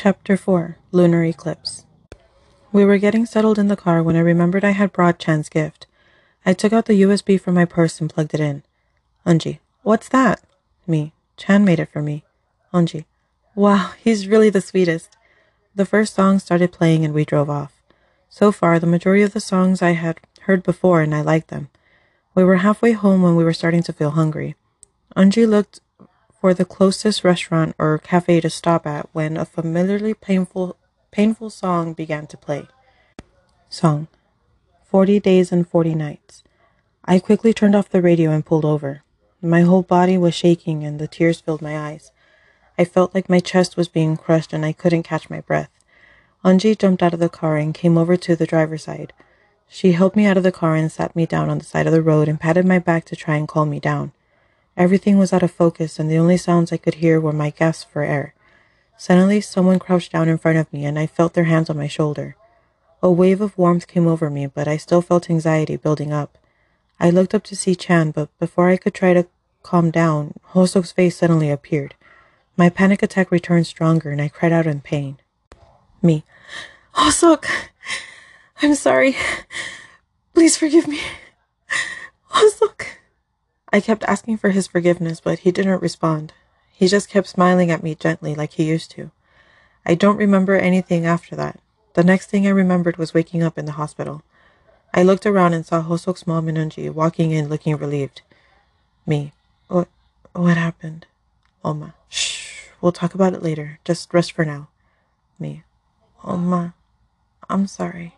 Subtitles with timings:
[0.00, 1.84] Chapter 4 Lunar Eclipse
[2.70, 5.88] We were getting settled in the car when I remembered I had brought Chan's gift.
[6.46, 8.62] I took out the USB from my purse and plugged it in.
[9.26, 10.40] Anji, what's that?
[10.86, 12.22] Me, Chan made it for me.
[12.72, 13.06] Anji,
[13.56, 15.16] wow, he's really the sweetest.
[15.74, 17.72] The first song started playing and we drove off.
[18.30, 21.70] So far, the majority of the songs I had heard before and I liked them.
[22.36, 24.54] We were halfway home when we were starting to feel hungry.
[25.16, 25.80] Anji looked
[26.40, 30.76] for the closest restaurant or cafe to stop at when a familiarly painful
[31.10, 32.66] painful song began to play.
[33.68, 34.08] Song
[34.84, 36.42] 40 Days and 40 Nights.
[37.04, 39.02] I quickly turned off the radio and pulled over.
[39.40, 42.10] My whole body was shaking and the tears filled my eyes.
[42.78, 45.70] I felt like my chest was being crushed and I couldn't catch my breath.
[46.44, 49.12] Anji jumped out of the car and came over to the driver's side.
[49.68, 51.92] She helped me out of the car and sat me down on the side of
[51.92, 54.12] the road and patted my back to try and calm me down.
[54.78, 57.90] Everything was out of focus, and the only sounds I could hear were my gasps
[57.92, 58.32] for air.
[58.96, 61.88] Suddenly, someone crouched down in front of me, and I felt their hands on my
[61.88, 62.36] shoulder.
[63.02, 66.38] A wave of warmth came over me, but I still felt anxiety building up.
[67.00, 69.26] I looked up to see Chan, but before I could try to
[69.64, 71.96] calm down, Hoseok's face suddenly appeared.
[72.56, 75.18] My panic attack returned stronger, and I cried out in pain.
[76.00, 76.22] Me.
[76.94, 77.46] Hoseok!
[78.62, 79.16] I'm sorry.
[80.34, 81.00] Please forgive me.
[82.30, 82.97] Hoseok!
[83.72, 86.32] I kept asking for his forgiveness, but he didn't respond.
[86.72, 89.10] He just kept smiling at me gently like he used to.
[89.84, 91.60] I don't remember anything after that.
[91.94, 94.22] The next thing I remembered was waking up in the hospital.
[94.94, 98.22] I looked around and saw Hoseok's mom Minunji walking in looking relieved.
[99.06, 99.32] Me.
[99.68, 99.88] What
[100.32, 101.06] what happened?
[101.64, 101.94] Oma.
[102.08, 102.68] Shh.
[102.80, 103.80] We'll talk about it later.
[103.84, 104.68] Just rest for now.
[105.38, 105.62] Me.
[106.24, 106.74] Oma.
[107.50, 108.14] I'm sorry.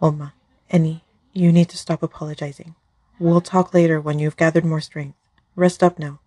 [0.00, 0.32] Oma.
[0.70, 1.00] Enni,
[1.32, 2.74] you need to stop apologizing.
[3.18, 5.16] We'll talk later when you've gathered more strength.
[5.54, 6.18] Rest up now.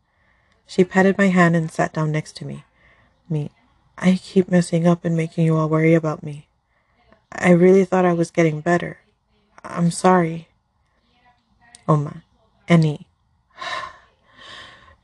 [0.65, 2.63] She patted my hand and sat down next to me.
[3.29, 3.51] Me.
[3.97, 6.47] I keep messing up and making you all worry about me.
[7.31, 8.99] I really thought I was getting better.
[9.63, 10.47] I'm sorry.
[11.87, 12.23] Oma.
[12.67, 13.05] Enni.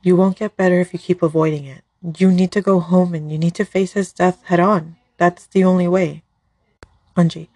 [0.02, 1.82] You won't get better if you keep avoiding it.
[2.18, 4.96] You need to go home and you need to face his death head on.
[5.16, 6.22] That's the only way.
[7.16, 7.48] Anji.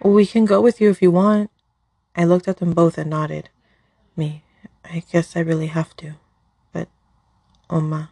[0.00, 1.50] We can go with you if you want.
[2.14, 3.48] I looked at them both and nodded.
[4.18, 4.42] Me,
[4.84, 6.14] I guess I really have to.
[6.72, 6.88] But,
[7.70, 8.10] oh Oma,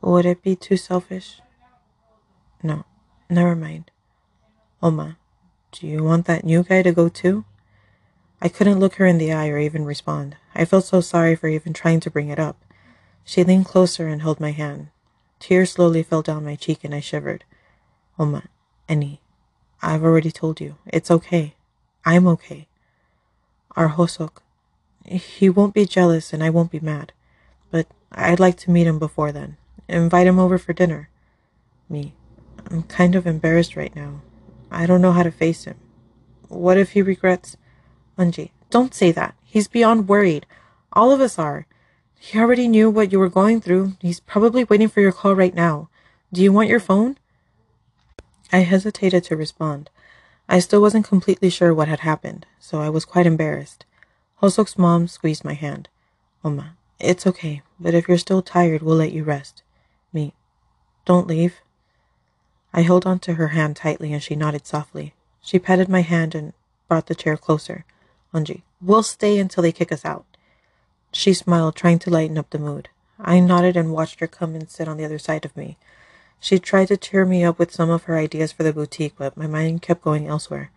[0.00, 1.42] would it be too selfish?
[2.62, 2.86] No,
[3.28, 3.90] never mind.
[4.82, 5.18] Oh Oma,
[5.72, 7.44] do you want that new guy to go too?
[8.40, 10.36] I couldn't look her in the eye or even respond.
[10.54, 12.64] I felt so sorry for even trying to bring it up.
[13.24, 14.88] She leaned closer and held my hand.
[15.38, 17.44] Tears slowly fell down my cheek and I shivered.
[18.18, 18.44] Oh Oma,
[18.88, 19.18] Enni,
[19.82, 20.76] I've already told you.
[20.86, 21.56] It's okay.
[22.06, 22.68] I'm okay.
[23.76, 24.38] Our Hoseok,
[25.04, 27.12] he won't be jealous and I won't be mad.
[27.70, 29.56] But I'd like to meet him before then.
[29.88, 31.08] Invite him over for dinner.
[31.88, 32.14] Me.
[32.70, 34.22] I'm kind of embarrassed right now.
[34.70, 35.76] I don't know how to face him.
[36.48, 37.56] What if he regrets?
[38.18, 39.34] Anji, don't say that.
[39.44, 40.46] He's beyond worried.
[40.92, 41.66] All of us are.
[42.18, 43.94] He already knew what you were going through.
[44.00, 45.90] He's probably waiting for your call right now.
[46.32, 47.18] Do you want your phone?
[48.50, 49.90] I hesitated to respond.
[50.48, 53.84] I still wasn't completely sure what had happened, so I was quite embarrassed.
[54.42, 55.88] Hoseok's mom squeezed my hand.
[56.44, 59.62] Oma, it's okay, but if you're still tired, we'll let you rest.
[60.12, 60.34] Me,
[61.04, 61.60] don't leave.
[62.72, 65.14] I held on to her hand tightly and she nodded softly.
[65.40, 66.52] She patted my hand and
[66.88, 67.84] brought the chair closer.
[68.32, 70.24] Anji, we'll stay until they kick us out.
[71.12, 72.88] She smiled, trying to lighten up the mood.
[73.20, 75.78] I nodded and watched her come and sit on the other side of me.
[76.40, 79.36] She tried to cheer me up with some of her ideas for the boutique, but
[79.36, 80.70] my mind kept going elsewhere.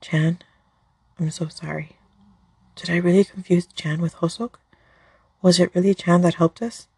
[0.00, 0.40] Chan,
[1.18, 1.96] I'm so sorry.
[2.76, 4.56] Did I really confuse Chan with Hoseok?
[5.40, 6.88] Was it really Chan that helped us?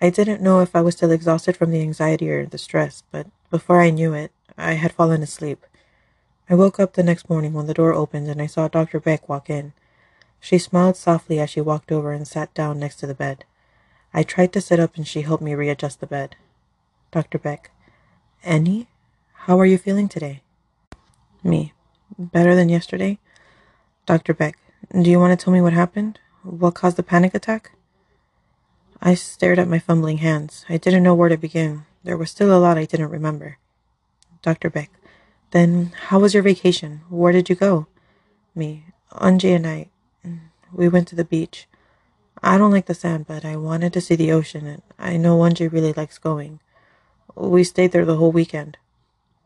[0.00, 3.26] I didn't know if I was still exhausted from the anxiety or the stress, but
[3.50, 5.66] before I knew it, I had fallen asleep.
[6.48, 9.00] I woke up the next morning when the door opened and I saw Dr.
[9.00, 9.72] Beck walk in.
[10.38, 13.44] She smiled softly as she walked over and sat down next to the bed.
[14.14, 16.36] I tried to sit up and she helped me readjust the bed.
[17.10, 17.38] Dr.
[17.38, 17.72] Beck,
[18.44, 18.86] Annie,
[19.32, 20.42] how are you feeling today?
[21.42, 21.72] Me,
[22.16, 23.18] better than yesterday?
[24.06, 24.34] Dr.
[24.34, 24.56] Beck,
[24.92, 26.18] do you want to tell me what happened?
[26.42, 27.72] What caused the panic attack?
[29.00, 30.64] I stared at my fumbling hands.
[30.68, 31.84] I didn't know where to begin.
[32.02, 33.58] There was still a lot I didn't remember.
[34.42, 34.68] Dr.
[34.68, 34.90] Beck,
[35.52, 37.02] then how was your vacation?
[37.08, 37.86] Where did you go?
[38.54, 39.90] Me, Anji and I,
[40.26, 40.40] mm,
[40.72, 41.68] we went to the beach.
[42.42, 45.38] I don't like the sand, but I wanted to see the ocean, and I know
[45.38, 46.58] Anji really likes going.
[47.36, 48.76] We stayed there the whole weekend.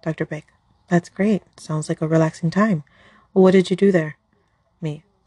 [0.02, 0.24] Dr.
[0.24, 0.46] Beck,
[0.88, 1.42] that's great.
[1.58, 2.84] Sounds like a relaxing time.
[3.32, 4.16] What did you do there?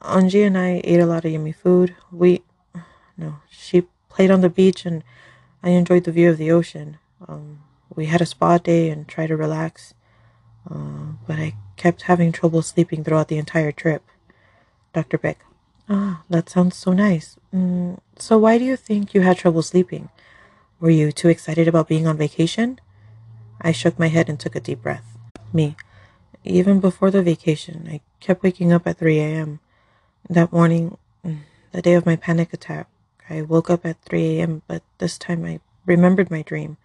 [0.02, 1.96] Anji and I ate a lot of yummy food.
[2.12, 2.44] We,
[3.18, 5.04] no, she played on the beach and
[5.64, 6.98] I enjoyed the view of the ocean.
[7.28, 7.64] Um,
[7.96, 9.96] We had a spa day and tried to relax,
[10.70, 14.04] uh, but I kept having trouble sleeping throughout the entire trip.
[14.94, 15.18] Dr.
[15.18, 15.40] Beck.
[15.90, 17.38] Ah, that sounds so nice.
[17.54, 20.10] Mm, so, why do you think you had trouble sleeping?
[20.80, 22.80] Were you too excited about being on vacation?
[23.62, 25.18] I shook my head and took a deep breath.
[25.54, 25.76] Me.
[26.44, 29.60] Even before the vacation, I kept waking up at 3 a.m.
[30.30, 30.98] That morning,
[31.72, 32.90] the day of my panic attack,
[33.30, 36.76] I woke up at 3 a.m., but this time I remembered my dream.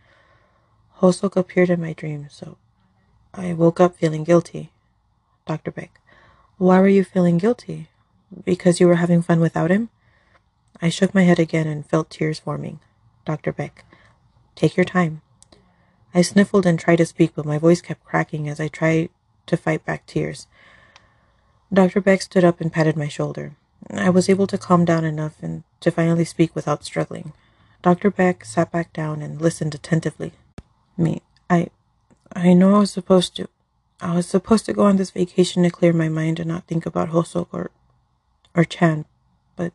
[0.99, 2.57] Hoseok appeared in my dream, so
[3.35, 4.71] I woke up feeling guilty.
[5.45, 5.73] Dr.
[5.73, 6.01] Beck,
[6.57, 7.89] why were you feeling guilty?
[8.45, 9.89] Because you were having fun without him?
[10.81, 12.79] I shook my head again and felt tears forming.
[13.25, 13.53] Dr.
[13.53, 13.85] Beck,
[14.55, 15.21] take your time.
[16.15, 19.11] I sniffled and tried to speak, but my voice kept cracking as I tried
[19.47, 20.47] to fight back tears.
[21.73, 22.03] Dr.
[22.03, 23.57] Beck stood up and patted my shoulder.
[23.91, 27.33] I was able to calm down enough and to finally speak without struggling.
[27.81, 28.11] Dr.
[28.11, 30.33] Beck sat back down and listened attentively.
[30.97, 31.69] Me, I,
[32.35, 33.49] I know I was supposed to.
[34.01, 36.87] I was supposed to go on this vacation to clear my mind and not think
[36.87, 37.71] about Hoseok or,
[38.55, 39.05] or Chan,
[39.55, 39.73] but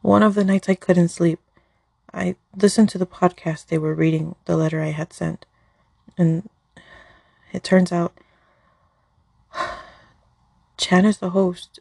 [0.00, 1.38] one of the nights I couldn't sleep.
[2.12, 5.44] I listened to the podcast they were reading the letter I had sent,
[6.16, 6.48] and
[7.52, 8.14] it turns out
[10.80, 11.78] Chan is the host.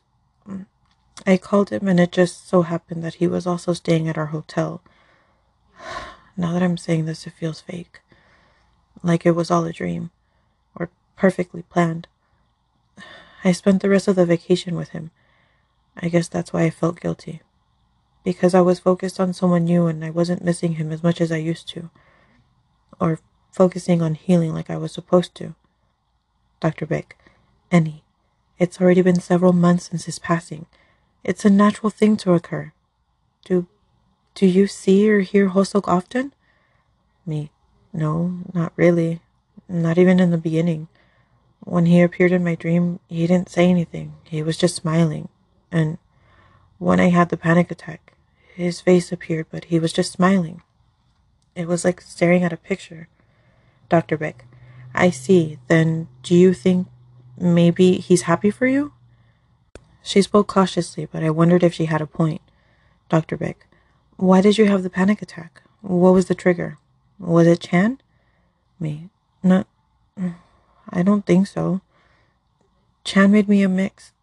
[1.26, 4.28] I called him, and it just so happened that he was also staying at our
[4.28, 4.82] hotel.
[6.38, 8.00] Now that I'm saying this, it feels fake.
[9.04, 10.12] Like it was all a dream,
[10.74, 12.08] or perfectly planned.
[13.44, 15.12] I spent the rest of the vacation with him.
[15.98, 17.42] I guess that's why I felt guilty
[18.24, 21.32] because I was focused on someone new and I wasn't missing him as much as
[21.32, 21.90] I used to,
[23.00, 23.20] or
[23.52, 25.56] focusing on healing like I was supposed to.
[26.60, 26.86] Dr.
[26.86, 27.18] Beck,
[27.72, 28.04] Annie,
[28.60, 30.66] it's already been several months since his passing.
[31.24, 32.74] It's a natural thing to occur.
[33.46, 33.68] Do,
[34.36, 36.34] do you see or hear Hoseok often?
[37.26, 37.52] Me,
[37.94, 39.22] no, not really.
[39.68, 40.88] Not even in the beginning.
[41.62, 44.14] When he appeared in my dream, he didn't say anything.
[44.24, 45.30] He was just smiling.
[45.72, 45.98] And
[46.78, 48.14] when I had the panic attack,
[48.56, 50.62] his face appeared, but he was just smiling.
[51.56, 53.08] It was like staring at a picture.
[53.90, 54.18] Dr.
[54.18, 54.46] Beck,
[54.94, 55.60] I see.
[55.68, 56.88] Then do you think
[57.40, 58.94] maybe he's happy for you?
[60.02, 62.42] She spoke cautiously, but I wondered if she had a point.
[63.10, 63.38] Dr.
[63.38, 63.68] Beck,
[64.18, 65.62] why did you have the panic attack?
[65.82, 66.78] What was the trigger?
[67.18, 68.00] Was it Chan?
[68.80, 69.10] Me,
[69.44, 69.66] no,
[70.90, 71.82] I don't think so.
[73.04, 74.14] Chan made me a mix.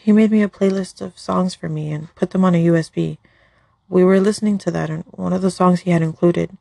[0.00, 3.18] He made me a playlist of songs for me and put them on a USB.
[3.88, 6.56] We were listening to that, and one of the songs he had included,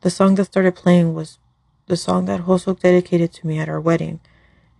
[0.00, 1.38] the song that started playing was
[1.86, 4.20] the song that Hoseok dedicated to me at our wedding.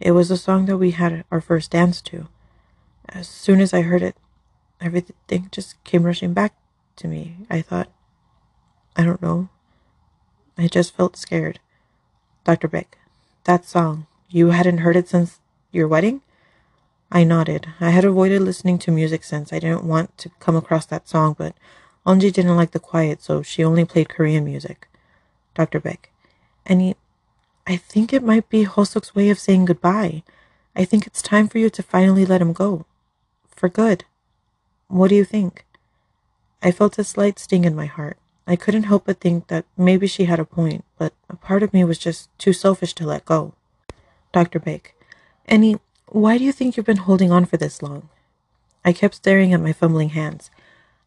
[0.01, 2.29] It was the song that we had our first dance to.
[3.09, 4.17] As soon as I heard it,
[4.81, 6.55] everything just came rushing back
[6.97, 7.37] to me.
[7.49, 7.89] I thought,
[8.97, 9.49] I don't know.
[10.59, 11.61] I just felt scared.
[12.45, 12.69] Dr.
[12.69, 12.99] Beck,
[13.45, 15.41] that song, you hadn't heard it since
[15.73, 16.21] your wedding?
[17.11, 17.69] I nodded.
[17.81, 21.37] I had avoided listening to music since I didn't want to come across that song,
[21.39, 21.55] but
[22.07, 24.89] Anji didn't like the quiet, so she only played Korean music.
[25.55, 25.81] Dr.
[25.81, 26.11] Beck,
[26.65, 26.97] Annie,
[27.67, 30.23] I think it might be Hoseok's way of saying goodbye.
[30.77, 32.87] I think it's time for you to finally let him go.
[33.49, 34.05] For good.
[34.89, 35.65] What do you think?
[36.63, 38.19] I felt a slight sting in my heart.
[38.47, 41.73] I couldn't help but think that maybe she had a point, but a part of
[41.73, 43.55] me was just too selfish to let go.
[44.33, 44.61] Dr.
[44.61, 44.95] Beck,
[45.47, 48.09] Annie, why do you think you've been holding on for this long?
[48.85, 50.51] I kept staring at my fumbling hands.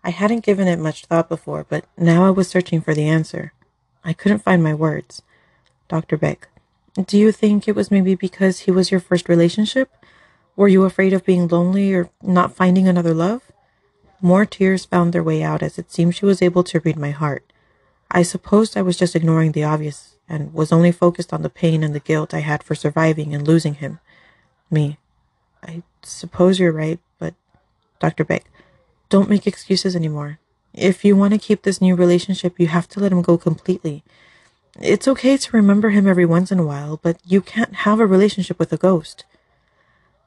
[0.04, 3.54] I hadn't given it much thought before, but now I was searching for the answer.
[4.04, 5.22] I couldn't find my words.
[5.90, 6.18] Dr.
[6.18, 6.48] Beck,
[7.06, 9.92] do you think it was maybe because he was your first relationship?
[10.56, 13.52] Were you afraid of being lonely or not finding another love?
[14.22, 17.12] More tears found their way out as it seemed she was able to read my
[17.12, 17.52] heart.
[18.12, 21.84] I supposed I was just ignoring the obvious and was only focused on the pain
[21.84, 24.00] and the guilt I had for surviving and losing him.
[24.70, 24.98] Me.
[25.64, 27.34] I suppose you're right, but
[28.00, 28.24] Dr.
[28.24, 28.46] Beck,
[29.10, 30.40] don't make excuses anymore.
[30.74, 34.04] If you want to keep this new relationship, you have to let him go completely.
[34.82, 38.06] It's okay to remember him every once in a while, but you can't have a
[38.06, 39.26] relationship with a ghost.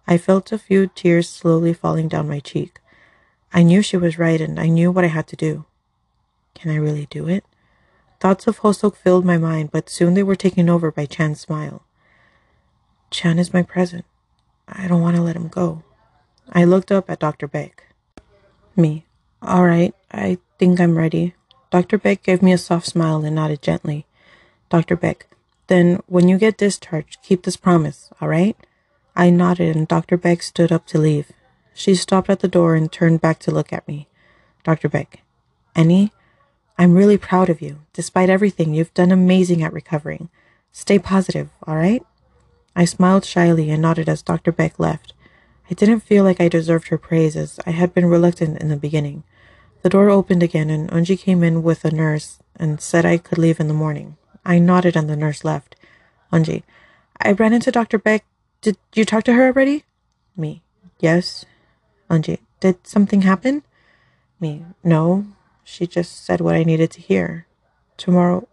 [0.07, 2.79] I felt a few tears slowly falling down my cheek.
[3.55, 5.65] I knew she was right, and I knew what I had to do.
[6.55, 7.45] Can I really do it?
[8.21, 11.87] Thoughts of Hoseok filled my mind, but soon they were taken over by Chan's smile.
[13.11, 14.05] Chan is my present.
[14.69, 15.83] I don't want to let him go.
[16.53, 17.49] I looked up at Dr.
[17.49, 17.85] Beck.
[18.77, 19.07] Me.
[19.41, 21.35] All right, I think I'm ready.
[21.71, 21.97] Dr.
[21.97, 24.07] Beck gave me a soft smile and nodded gently.
[24.73, 24.97] Dr.
[24.97, 25.27] Beck,
[25.67, 28.57] then when you get discharged, keep this promise, all right?
[29.15, 30.17] I nodded and Dr.
[30.17, 31.31] Beck stood up to leave.
[31.75, 34.09] She stopped at the door and turned back to look at me.
[34.65, 34.89] Dr.
[34.89, 35.21] Beck,
[35.77, 36.11] Annie,
[36.79, 37.81] I'm really proud of you.
[37.93, 40.31] Despite everything, you've done amazing at recovering.
[40.73, 42.03] Stay positive, all right?
[42.75, 44.53] I smiled shyly and nodded as Dr.
[44.53, 45.13] Beck left.
[45.71, 48.79] I didn't feel like I deserved her praise as I had been reluctant in the
[48.79, 49.25] beginning.
[49.83, 53.37] The door opened again and Unji came in with a nurse and said I could
[53.37, 54.17] leave in the morning.
[54.45, 55.77] I nodded and the nurse left.
[56.33, 56.63] Unji,
[57.21, 57.99] I ran into Dr.
[57.99, 58.25] Beck.
[58.61, 59.85] Did you talk to her already?
[60.37, 60.63] Me,
[60.99, 61.45] yes.
[62.11, 63.63] Unji, did something happen?
[64.41, 65.27] Me, no.
[65.65, 67.47] She just said what I needed to hear.
[67.97, 68.49] Tomorrow.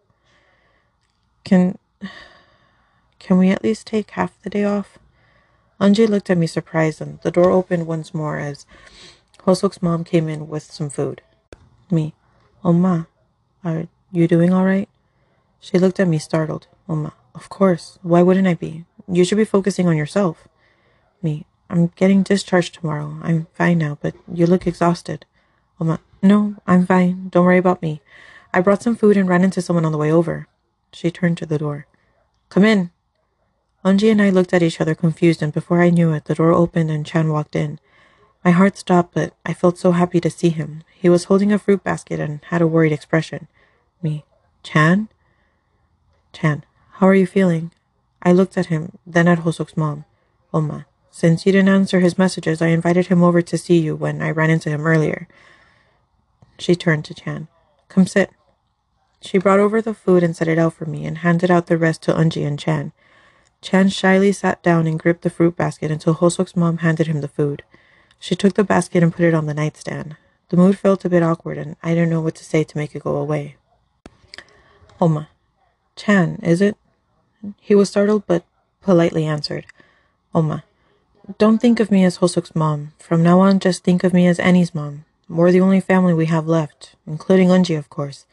[1.43, 1.77] Can.
[3.19, 4.97] Can we at least take half the day off?
[5.79, 8.65] Anjay looked at me surprised and the door opened once more as
[9.45, 11.21] Hoseok's mom came in with some food.
[11.91, 12.13] Me.
[12.63, 13.07] Oma,
[13.63, 14.89] are you doing all right?
[15.59, 16.67] She looked at me startled.
[16.87, 17.99] Oma, of course.
[18.01, 18.85] Why wouldn't I be?
[19.07, 20.47] You should be focusing on yourself.
[21.21, 21.45] Me.
[21.69, 23.19] I'm getting discharged tomorrow.
[23.21, 25.25] I'm fine now, but you look exhausted.
[25.79, 27.29] Oma, no, I'm fine.
[27.29, 28.01] Don't worry about me.
[28.51, 30.47] I brought some food and ran into someone on the way over.
[30.91, 31.85] She turned to the door.
[32.49, 32.89] Come in.
[33.85, 36.51] Anji and I looked at each other confused, and before I knew it, the door
[36.51, 37.79] opened and Chan walked in.
[38.43, 40.83] My heart stopped, but I felt so happy to see him.
[40.95, 43.47] He was holding a fruit basket and had a worried expression.
[44.01, 44.25] Me.
[44.63, 45.09] Chan?
[46.33, 47.71] Chan, how are you feeling?
[48.21, 50.05] I looked at him, then at Hoseok's mom.
[50.53, 54.21] Oma, since you didn't answer his messages, I invited him over to see you when
[54.21, 55.27] I ran into him earlier.
[56.57, 57.47] She turned to Chan.
[57.87, 58.31] Come sit.
[59.21, 61.77] She brought over the food and set it out for me and handed out the
[61.77, 62.91] rest to Unji and Chan.
[63.61, 67.27] Chan shyly sat down and gripped the fruit basket until Hoseok's mom handed him the
[67.27, 67.63] food.
[68.19, 70.15] She took the basket and put it on the nightstand.
[70.49, 72.95] The mood felt a bit awkward, and I didn't know what to say to make
[72.95, 73.55] it go away.
[74.99, 75.29] Oma.
[75.99, 76.77] Chan, is it?
[77.59, 78.45] He was startled but
[78.81, 79.65] politely answered.
[80.33, 80.63] Oma.
[81.37, 82.93] Don't think of me as Hoseok's mom.
[82.97, 85.03] From now on, just think of me as Annie's mom.
[85.27, 88.25] We're the only family we have left, including Unji, of course.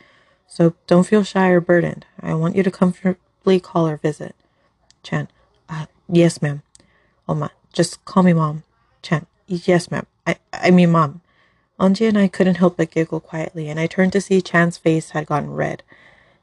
[0.46, 2.06] So don't feel shy or burdened.
[2.20, 4.36] I want you to comfortably call or visit.
[5.02, 5.26] Chan.
[5.68, 6.62] Uh, yes, ma'am.
[7.28, 7.50] Oma.
[7.72, 8.62] Just call me mom.
[9.02, 9.26] Chan.
[9.48, 10.06] Yes, ma'am.
[10.24, 11.20] I, I mean, mom.
[11.80, 15.10] Anji and I couldn't help but giggle quietly, and I turned to see Chan's face
[15.10, 15.82] had gotten red.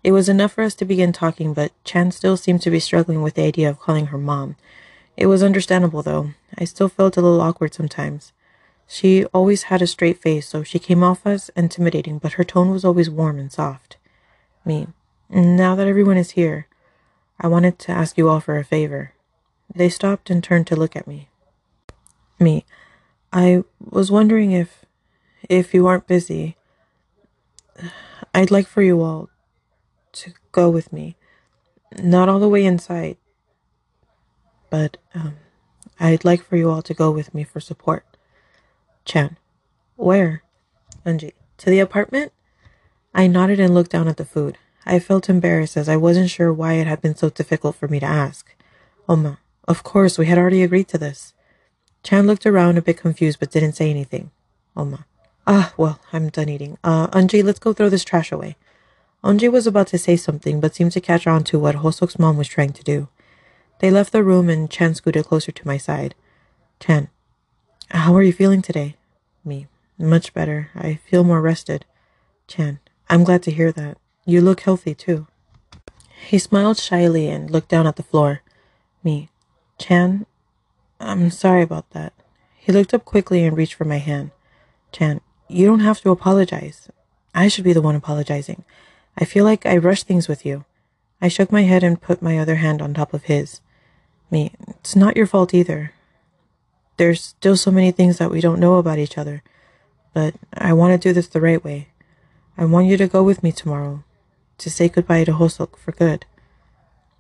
[0.04, 3.22] It was enough for us to begin talking, but Chan still seemed to be struggling
[3.22, 4.58] with the idea of calling her mom.
[5.16, 6.32] It was understandable, though.
[6.58, 8.34] I still felt a little awkward sometimes.
[8.86, 12.70] She always had a straight face, so she came off as intimidating, but her tone
[12.70, 13.96] was always warm and soft.
[14.66, 14.88] Me.
[15.30, 16.68] Now that everyone is here,
[17.40, 19.14] I wanted to ask you all for a favor.
[19.74, 21.30] They stopped and turned to look at me.
[22.40, 22.66] Me.
[23.32, 24.86] I was wondering if
[25.50, 26.56] if you aren't busy,
[28.34, 29.30] I'd like for you all
[30.14, 31.16] to go with me.
[32.02, 33.18] Not all the way inside,
[34.70, 35.36] but um,
[36.00, 38.06] I'd like for you all to go with me for support.
[39.06, 39.38] Chan,
[39.96, 40.44] where?
[41.06, 42.32] Anji, to the apartment?
[43.14, 44.58] I nodded and looked down at the food.
[44.86, 48.00] I felt embarrassed as I wasn't sure why it had been so difficult for me
[48.00, 48.56] to ask.
[49.08, 51.34] Oma, of course, we had already agreed to this.
[52.02, 54.32] Chan looked around a bit confused but didn't say anything.
[54.76, 55.06] Oma,
[55.46, 56.78] Ah, well, I'm done eating.
[56.84, 58.56] Uh, Anji, let's go throw this trash away.
[59.24, 62.36] Anji was about to say something, but seemed to catch on to what Hoseok's mom
[62.36, 63.08] was trying to do.
[63.80, 66.14] They left the room and Chan scooted closer to my side.
[66.80, 67.10] Chan,
[67.92, 68.98] how are you feeling today?
[69.46, 70.70] Me, much better.
[70.76, 71.86] I feel more rested.
[72.48, 73.98] Chan, I'm glad to hear that.
[74.26, 75.28] You look healthy, too.
[76.28, 78.42] He smiled shyly and looked down at the floor.
[79.04, 79.30] Me,
[79.78, 80.26] Chan,
[81.00, 82.14] I'm sorry about that.
[82.58, 84.32] He looked up quickly and reached for my hand.
[84.92, 86.90] Chan, you don't have to apologize.
[87.36, 88.64] I should be the one apologizing.
[89.18, 90.66] I feel like I rush things with you.
[91.22, 93.62] I shook my head and put my other hand on top of his.
[94.30, 95.94] Me, it's not your fault either.
[96.98, 99.44] There's still so many things that we don't know about each other,
[100.14, 101.90] but I want to do this the right way.
[102.58, 104.04] I want you to go with me tomorrow,
[104.60, 106.26] to say goodbye to Hoseok for good.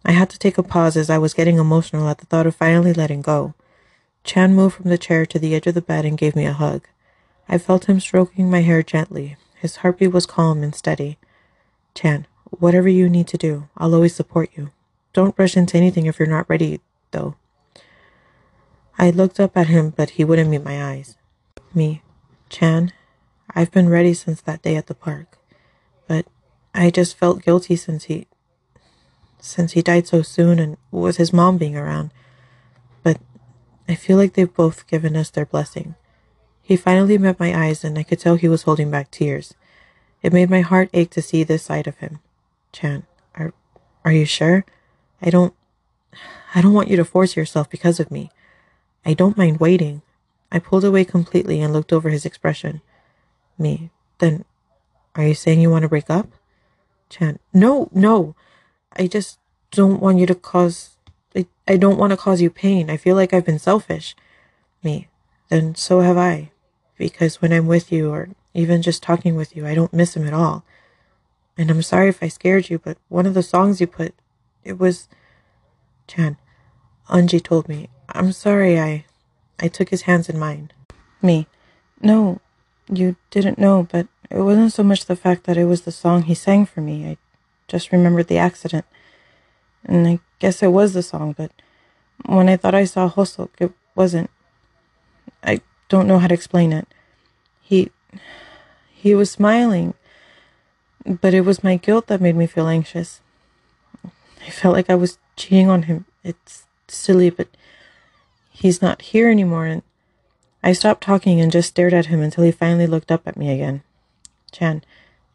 [0.05, 2.55] I had to take a pause as I was getting emotional at the thought of
[2.55, 3.53] finally letting go.
[4.23, 6.53] Chan moved from the chair to the edge of the bed and gave me a
[6.53, 6.87] hug.
[7.47, 9.37] I felt him stroking my hair gently.
[9.55, 11.17] His heartbeat was calm and steady.
[11.95, 14.71] Chan, whatever you need to do, I'll always support you.
[15.13, 16.81] Don't rush into anything if you're not ready,
[17.11, 17.35] though.
[18.97, 21.17] I looked up at him, but he wouldn't meet my eyes.
[21.73, 22.01] Me,
[22.49, 22.91] Chan,
[23.55, 25.37] I've been ready since that day at the park,
[26.07, 26.25] but
[26.73, 28.27] I just felt guilty since he
[29.39, 32.11] since he died so soon and with his mom being around.
[33.03, 33.19] But
[33.89, 35.95] I feel like they've both given us their blessing.
[36.61, 39.53] He finally met my eyes, and I could tell he was holding back tears.
[40.23, 42.19] It made my heart ache to see this side of him.
[42.71, 43.53] Chan, are,
[44.05, 44.65] are you sure?
[45.21, 45.53] I don't,
[46.55, 48.31] I don't want you to force yourself because of me.
[49.05, 50.01] I don't mind waiting.
[50.51, 52.81] I pulled away completely and looked over his expression.
[53.57, 54.45] Me, then,
[55.15, 56.27] Are you saying you want to break up?
[57.09, 58.35] Chan, no, no.
[58.93, 59.39] I just
[59.71, 60.97] don't want you to cause.
[61.35, 62.89] I, I don't want to cause you pain.
[62.89, 64.15] I feel like I've been selfish.
[64.83, 65.07] Me,
[65.49, 66.51] then so have I.
[66.97, 70.27] Because when I'm with you, or even just talking with you, I don't miss him
[70.27, 70.63] at all.
[71.57, 74.13] And I'm sorry if I scared you, but one of the songs you put,
[74.63, 75.07] it was.
[76.07, 76.37] Chan,
[77.09, 77.89] Anji told me.
[78.09, 79.05] I'm sorry I.
[79.59, 80.71] I took his hands in mine.
[81.21, 81.47] Me,
[82.01, 82.41] no,
[82.91, 86.23] you didn't know, but it wasn't so much the fact that it was the song
[86.23, 87.07] he sang for me.
[87.07, 87.17] I
[87.67, 88.85] just remembered the accident.
[89.85, 91.51] And I guess it was the song, but
[92.25, 94.29] when I thought I saw Hoseok, it wasn't.
[95.43, 96.87] I don't know how to explain it.
[97.61, 97.91] He.
[99.03, 99.95] He was smiling,
[101.05, 103.19] but it was my guilt that made me feel anxious.
[104.47, 106.05] I felt like I was cheating on him.
[106.23, 107.49] It's silly, but
[108.49, 109.81] he's not here anymore, and
[110.63, 113.51] I stopped talking and just stared at him until he finally looked up at me
[113.51, 113.83] again.
[114.53, 114.85] Chan,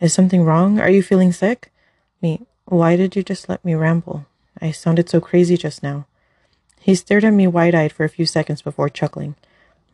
[0.01, 0.81] is something wrong?
[0.81, 1.71] Are you feeling sick?
[2.23, 4.25] Me, why did you just let me ramble?
[4.63, 6.07] I sounded so crazy just now.
[6.81, 9.35] He stared at me wide eyed for a few seconds before chuckling.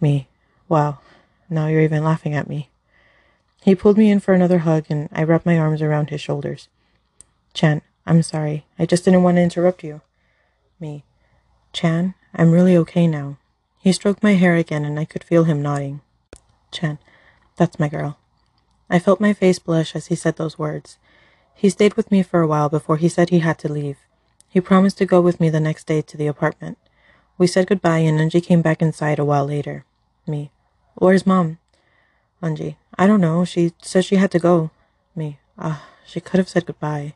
[0.01, 0.29] Me,
[0.69, 0.99] wow,
[1.51, 2.71] now you're even laughing at me.
[3.65, 6.69] He pulled me in for another hug and I wrapped my arms around his shoulders.
[7.55, 8.67] Chan, I'm sorry.
[8.79, 10.03] I just didn't want to interrupt you.
[10.79, 11.03] Me,
[11.73, 13.39] Chan, I'm really okay now.
[13.79, 16.03] He stroked my hair again and I could feel him nodding.
[16.73, 16.99] Chan,
[17.57, 18.19] that's my girl.
[18.91, 20.99] I felt my face blush as he said those words.
[21.55, 23.97] He stayed with me for a while before he said he had to leave.
[24.51, 26.77] He promised to go with me the next day to the apartment.
[27.39, 29.87] We said goodbye and Anji came back inside a while later.
[30.27, 30.51] Me.
[30.97, 31.57] Where's mom?
[32.43, 32.77] Anji.
[32.99, 33.45] I don't know.
[33.45, 34.71] She said she had to go.
[35.17, 35.39] Me.
[35.59, 37.15] Ah, she could have said goodbye.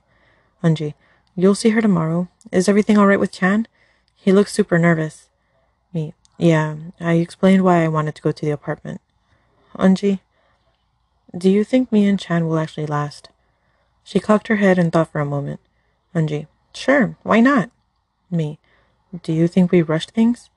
[0.62, 0.94] Anji.
[1.36, 2.28] You'll see her tomorrow.
[2.50, 3.68] Is everything alright with Chan?
[4.14, 5.28] He looks super nervous.
[5.92, 6.14] Me.
[6.36, 9.00] Yeah, I explained why I wanted to go to the apartment.
[9.76, 10.20] Anji.
[11.36, 13.28] Do you think me and Chan will actually last?
[14.02, 15.60] She cocked her head and thought for a moment.
[16.14, 17.70] Anji, sure, why not?
[18.30, 18.58] Me,
[19.22, 20.48] do you think we rushed things?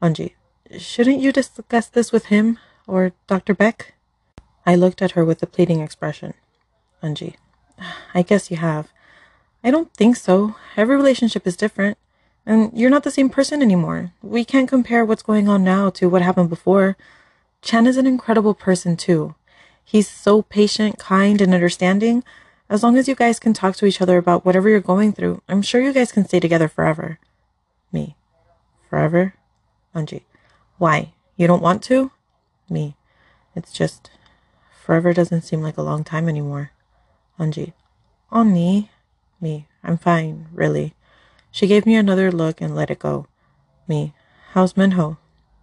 [0.00, 0.34] Anji,
[0.78, 3.54] shouldn't you discuss this with him or Dr.
[3.54, 3.93] Beck?
[4.66, 6.34] I looked at her with a pleading expression.
[7.02, 7.34] Anji,
[8.14, 8.88] I guess you have.
[9.62, 10.56] I don't think so.
[10.76, 11.98] Every relationship is different.
[12.46, 14.12] And you're not the same person anymore.
[14.22, 16.96] We can't compare what's going on now to what happened before.
[17.62, 19.34] Chan is an incredible person, too.
[19.82, 22.22] He's so patient, kind, and understanding.
[22.68, 25.42] As long as you guys can talk to each other about whatever you're going through,
[25.48, 27.18] I'm sure you guys can stay together forever.
[27.92, 28.16] Me.
[28.90, 29.34] Forever?
[29.94, 30.22] Anji.
[30.76, 31.12] Why?
[31.36, 32.10] You don't want to?
[32.68, 32.96] Me.
[33.54, 34.10] It's just.
[34.84, 36.70] Forever doesn't seem like a long time anymore.
[37.40, 37.72] Anji.
[38.30, 38.90] Oni.
[39.40, 39.66] Me.
[39.82, 40.92] I'm fine, really.
[41.50, 43.26] She gave me another look and let it go.
[43.88, 44.12] Me.
[44.52, 45.16] How's Minho?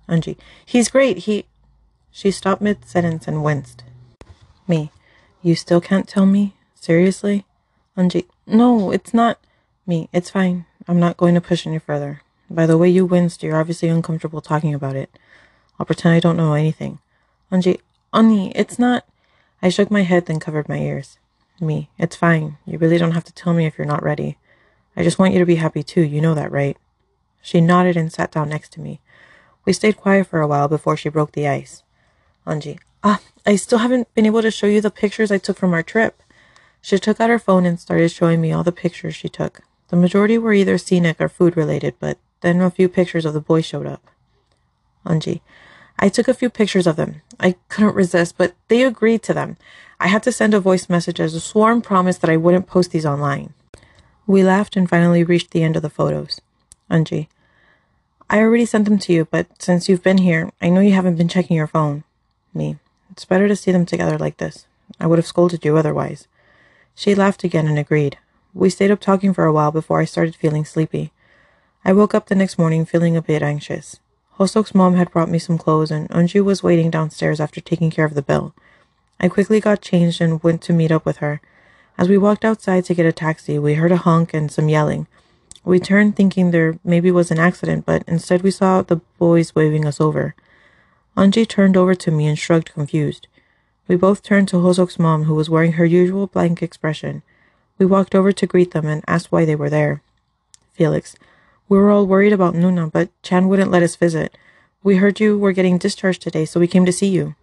[0.10, 0.38] Anji.
[0.66, 1.20] He's great.
[1.20, 1.46] He.
[2.10, 3.84] She stopped mid sentence and winced.
[4.68, 4.92] Me.
[5.44, 6.56] You still can't tell me?
[6.74, 7.46] Seriously?
[7.96, 8.26] Anji.
[8.48, 9.38] No, it's not.
[9.86, 10.10] Me.
[10.12, 10.66] It's fine.
[10.88, 12.24] I'm not going to push any further.
[12.50, 15.16] By the way you winced, you're obviously uncomfortable talking about it.
[15.78, 16.98] I'll pretend I don't know anything.
[17.52, 17.82] Anji.
[18.12, 19.06] Ani, it's not.
[19.62, 21.17] I shook my head, then covered my ears.
[21.60, 21.89] Me.
[22.00, 22.58] It's fine.
[22.65, 24.38] You really don't have to tell me if you're not ready.
[24.95, 26.02] I just want you to be happy too.
[26.02, 26.78] You know that, right?
[27.41, 29.00] She nodded and sat down next to me.
[29.65, 31.84] We stayed quiet for a while before she broke the ice.
[32.45, 32.80] Anji.
[33.04, 35.84] Ah, I still haven't been able to show you the pictures I took from our
[35.84, 36.21] trip.
[36.82, 39.62] She took out her phone and started showing me all the pictures she took.
[39.89, 43.41] The majority were either scenic or food related, but then a few pictures of the
[43.41, 44.10] boys showed up.
[45.06, 45.41] Anji,
[46.00, 47.21] I took a few pictures of them.
[47.42, 49.58] I couldn't resist, but they agreed to them.
[50.00, 52.92] I had to send a voice message as a sworn promise that I wouldn't post
[52.92, 53.54] these online.
[54.28, 56.40] We laughed and finally reached the end of the photos.
[56.90, 57.28] Anji,
[58.30, 61.18] I already sent them to you, but since you've been here, I know you haven't
[61.18, 62.04] been checking your phone.
[62.54, 62.78] Me,
[63.12, 64.68] it's better to see them together like this.
[65.00, 66.28] I would have scolded you otherwise.
[66.94, 68.20] She laughed again and agreed.
[68.54, 71.12] We stayed up talking for a while before I started feeling sleepy.
[71.84, 74.00] I woke up the next morning feeling a bit anxious.
[74.42, 78.06] Hoseok's mom had brought me some clothes, and Unju was waiting downstairs after taking care
[78.06, 78.56] of the bill.
[79.20, 81.42] I quickly got changed and went to meet up with her.
[81.96, 85.06] As we walked outside to get a taxi, we heard a honk and some yelling.
[85.64, 89.86] We turned thinking there maybe was an accident, but instead we saw the boys waving
[89.86, 90.34] us over.
[91.16, 93.28] Anji turned over to me and shrugged confused.
[93.88, 97.22] We both turned to Hoseok's mom, who was wearing her usual blank expression.
[97.78, 100.02] We walked over to greet them and asked why they were there.
[100.74, 101.16] Felix,
[101.72, 104.38] we were all worried about Nuna, but Chan wouldn't let us visit.
[104.84, 107.36] We heard you were getting discharged today, so we came to see you.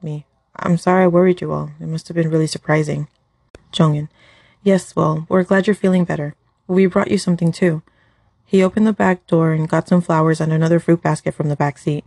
[0.00, 0.24] Me,
[0.56, 1.72] I'm sorry I worried you all.
[1.78, 3.08] It must have been really surprising.
[3.74, 4.08] Jeongin,
[4.62, 6.34] yes, well, we're glad you're feeling better.
[6.66, 7.82] We brought you something too.
[8.46, 11.56] He opened the back door and got some flowers and another fruit basket from the
[11.56, 12.06] back seat.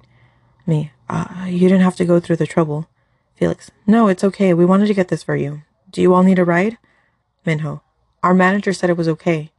[0.66, 2.90] Me, uh, you didn't have to go through the trouble.
[3.36, 4.52] Felix, no, it's okay.
[4.52, 5.62] We wanted to get this for you.
[5.92, 6.80] Do you all need a ride?
[7.46, 7.84] Minho.
[8.24, 9.52] Our manager said it was okay.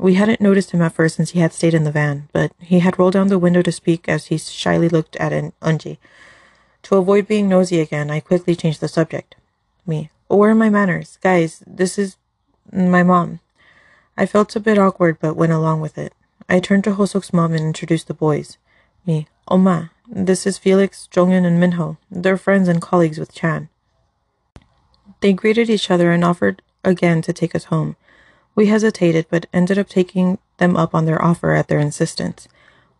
[0.00, 2.78] We hadn't noticed him at first since he had stayed in the van, but he
[2.78, 5.98] had rolled down the window to speak as he shyly looked at an Unji.
[6.84, 9.34] To avoid being nosy again, I quickly changed the subject.
[9.86, 10.08] Me.
[10.28, 11.18] Where are my manners?
[11.20, 12.16] Guys, this is
[12.72, 13.40] my mom.
[14.16, 16.14] I felt a bit awkward but went along with it.
[16.48, 18.56] I turned to Hoseok's mom and introduced the boys.
[19.04, 19.26] Me.
[19.48, 21.98] Oma, this is Felix, Jeongin, and Minho.
[22.10, 23.68] They're friends and colleagues with Chan.
[25.20, 27.96] They greeted each other and offered again to take us home.
[28.54, 32.48] We hesitated, but ended up taking them up on their offer at their insistence.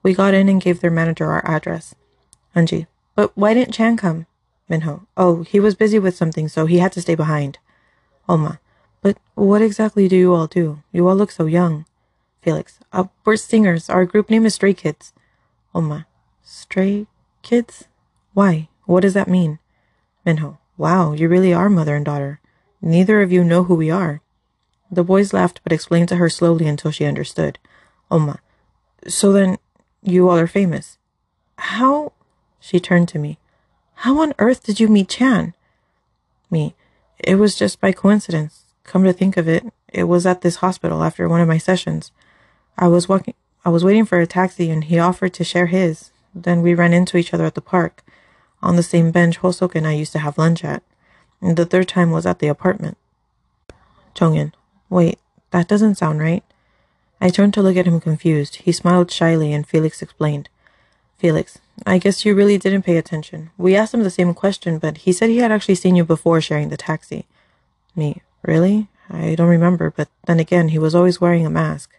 [0.02, 1.94] We got in and gave their manager our address.
[2.56, 4.26] Anji, but why didn't Chan come?
[4.68, 7.58] Minho, oh, he was busy with something, so he had to stay behind.
[8.28, 8.60] Oma,
[9.02, 10.82] but what exactly do you all do?
[10.92, 11.86] You all look so young.
[12.42, 13.90] Felix, uh, we're singers.
[13.90, 15.12] Our group name is Stray Kids.
[15.74, 16.06] Oma,
[16.42, 17.06] Stray
[17.42, 17.84] Kids?
[18.32, 18.68] Why?
[18.86, 19.58] What does that mean?
[20.24, 22.40] Minho, wow, you really are mother and daughter.
[22.80, 24.20] Neither of you know who we are.
[24.90, 27.58] The boys laughed but explained to her slowly until she understood.
[28.10, 28.40] Oma,
[29.06, 29.58] so then
[30.02, 30.98] you all are famous.
[31.58, 32.12] How?
[32.58, 33.38] She turned to me.
[33.94, 35.54] How on earth did you meet Chan?
[36.50, 36.74] Me.
[37.18, 38.64] It was just by coincidence.
[38.84, 42.10] Come to think of it, it was at this hospital after one of my sessions.
[42.78, 46.10] I was walking I was waiting for a taxi and he offered to share his.
[46.34, 48.02] Then we ran into each other at the park.
[48.62, 50.82] On the same bench Hoseok and I used to have lunch at.
[51.42, 52.96] And the third time was at the apartment.
[54.14, 54.52] Jeongin,
[54.90, 55.18] wait,
[55.52, 56.44] that doesn't sound right.
[57.20, 58.56] I turned to look at him confused.
[58.56, 60.48] He smiled shyly and Felix explained.
[61.18, 63.50] Felix, I guess you really didn't pay attention.
[63.58, 66.40] We asked him the same question, but he said he had actually seen you before
[66.40, 67.26] sharing the taxi.
[67.94, 68.88] Me, really?
[69.10, 71.90] I don't remember, but then again, he was always wearing a mask.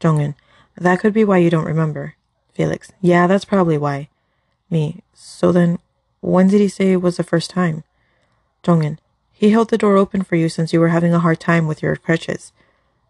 [0.00, 0.34] Jeongin,
[0.76, 2.14] that could be why you don't remember.
[2.54, 4.08] Felix, yeah, that's probably why.
[4.70, 5.78] Me, so then,
[6.20, 7.84] when did he say it was the first time?
[8.62, 8.98] Jeongin,
[9.38, 11.82] he held the door open for you since you were having a hard time with
[11.82, 12.52] your crutches.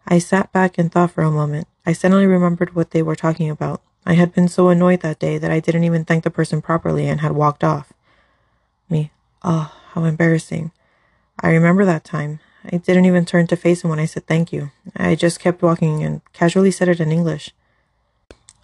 [0.05, 1.69] I sat back and thought for a moment.
[1.85, 3.81] I suddenly remembered what they were talking about.
[4.05, 7.07] I had been so annoyed that day that I didn't even thank the person properly
[7.07, 7.93] and had walked off.
[8.89, 9.11] Me,
[9.41, 10.71] oh, how embarrassing.
[11.39, 12.41] I remember that time.
[12.65, 14.71] I didn't even turn to face him when I said thank you.
[14.97, 17.51] I just kept walking and casually said it in English.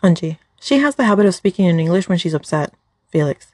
[0.04, 2.74] Anji, she has the habit of speaking in English when she's upset.
[3.08, 3.54] Felix,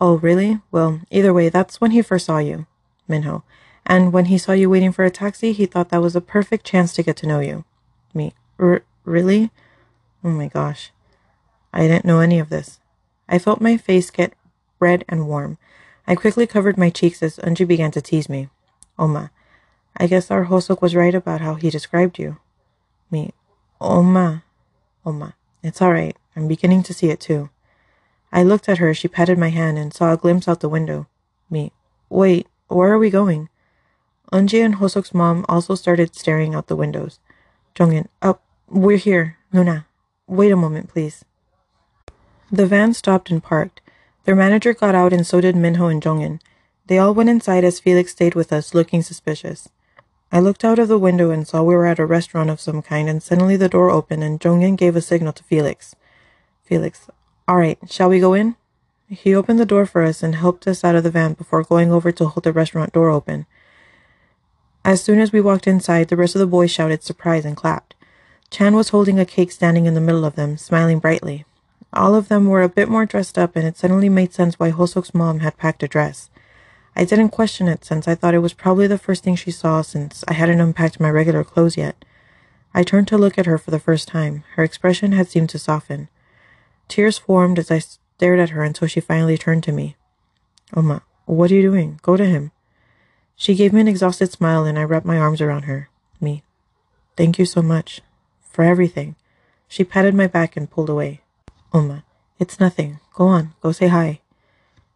[0.00, 0.60] oh, really?
[0.70, 2.66] Well, either way, that's when he first saw you.
[3.08, 3.42] Minho,
[3.86, 6.66] and when he saw you waiting for a taxi, he thought that was a perfect
[6.66, 7.64] chance to get to know you.
[8.12, 9.50] Me, R- really?
[10.22, 10.92] Oh my gosh.
[11.72, 12.80] I didn't know any of this.
[13.28, 14.34] I felt my face get
[14.80, 15.58] red and warm.
[16.06, 18.48] I quickly covered my cheeks as Unji began to tease me.
[18.98, 19.30] Oma,
[19.96, 22.38] I guess our Hoseok was right about how he described you.
[23.10, 23.32] Me,
[23.80, 24.44] Oma,
[25.04, 26.16] Oma, it's all right.
[26.36, 27.50] I'm beginning to see it too.
[28.32, 28.92] I looked at her.
[28.94, 31.06] She patted my hand and saw a glimpse out the window.
[31.50, 31.72] Me,
[32.08, 33.48] wait, where are we going?
[34.32, 37.18] Unji and Hoseok's mom also started staring out the windows.
[37.74, 39.38] Jeongin, up, oh, we're here.
[39.52, 39.86] Nuna,
[40.26, 41.24] wait a moment, please.
[42.50, 43.80] The van stopped and parked.
[44.24, 46.40] Their manager got out and so did Minho and Jeongin.
[46.86, 49.68] They all went inside as Felix stayed with us, looking suspicious.
[50.30, 52.82] I looked out of the window and saw we were at a restaurant of some
[52.82, 55.96] kind, and suddenly the door opened and Jeongin gave a signal to Felix.
[56.64, 57.08] Felix,
[57.46, 58.56] all right, shall we go in?
[59.08, 61.90] He opened the door for us and helped us out of the van before going
[61.90, 63.46] over to hold the restaurant door open.
[64.84, 67.94] As soon as we walked inside, the rest of the boys shouted surprise and clapped.
[68.50, 71.46] Chan was holding a cake standing in the middle of them, smiling brightly.
[71.92, 74.70] All of them were a bit more dressed up, and it suddenly made sense why
[74.70, 76.28] Hoseok's mom had packed a dress.
[76.94, 79.80] I didn't question it since I thought it was probably the first thing she saw
[79.80, 82.04] since I hadn't unpacked my regular clothes yet.
[82.74, 84.44] I turned to look at her for the first time.
[84.56, 86.08] Her expression had seemed to soften.
[86.88, 87.80] Tears formed as I
[88.18, 89.94] stared at her until she finally turned to me.
[90.74, 92.00] Oma, what are you doing?
[92.02, 92.50] Go to him.
[93.36, 95.88] She gave me an exhausted smile and I wrapped my arms around her.
[96.20, 96.42] Me.
[97.16, 98.00] Thank you so much.
[98.42, 99.14] For everything.
[99.68, 101.20] She patted my back and pulled away.
[101.72, 102.02] Oma,
[102.40, 102.98] it's nothing.
[103.14, 103.54] Go on.
[103.62, 104.18] Go say hi.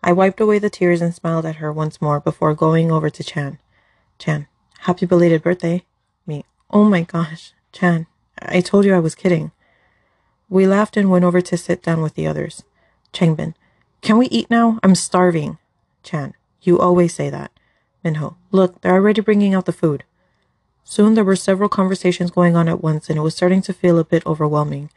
[0.03, 3.23] I wiped away the tears and smiled at her once more before going over to
[3.23, 3.61] Chan.
[4.19, 4.49] Chan,
[4.81, 5.85] happy belated birthday.
[6.27, 7.53] Me, oh my gosh.
[7.71, 9.53] Chan, I told you I was kidding.
[10.49, 12.65] We laughed and went over to sit down with the others.
[13.13, 13.55] Changbin,
[14.01, 14.79] can we eat now?
[14.83, 15.59] I'm starving.
[16.03, 17.53] Chan, you always say that.
[18.03, 20.05] Minho, look, they're already bringing out the food.
[20.85, 23.99] Soon there were several conversations going on at once and it was starting to feel
[23.99, 24.91] a bit overwhelming.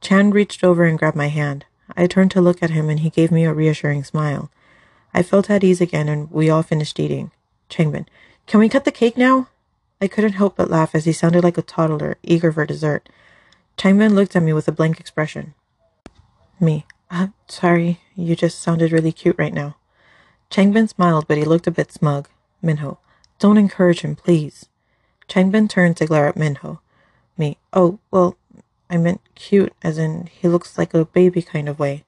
[0.00, 1.64] Chan reached over and grabbed my hand.
[1.96, 4.50] I turned to look at him and he gave me a reassuring smile.
[5.12, 7.30] I felt at ease again and we all finished eating.
[7.68, 8.06] Changbin,
[8.46, 9.48] can we cut the cake now?
[10.00, 13.08] I couldn't help but laugh as he sounded like a toddler, eager for dessert.
[13.76, 15.54] Changbin looked at me with a blank expression.
[16.60, 19.76] Me, I'm sorry, you just sounded really cute right now.
[20.50, 22.28] Changbin smiled, but he looked a bit smug.
[22.60, 22.98] Minho,
[23.38, 24.66] don't encourage him, please.
[25.28, 26.80] Changbin turned to glare at Minho.
[27.38, 28.36] Me, oh, well,
[28.90, 32.02] I meant cute, as in he looks like a baby kind of way.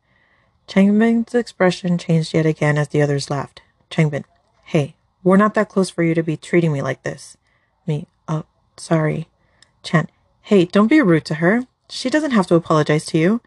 [0.66, 3.62] Changbin's expression changed yet again as the others laughed.
[3.92, 4.24] Changbin,
[4.64, 7.36] hey, we're not that close for you to be treating me like this.
[7.86, 8.44] Me, oh,
[8.76, 9.28] sorry.
[9.84, 10.08] Chan,
[10.42, 11.62] hey, don't be rude to her.
[11.88, 13.40] She doesn't have to apologize to you.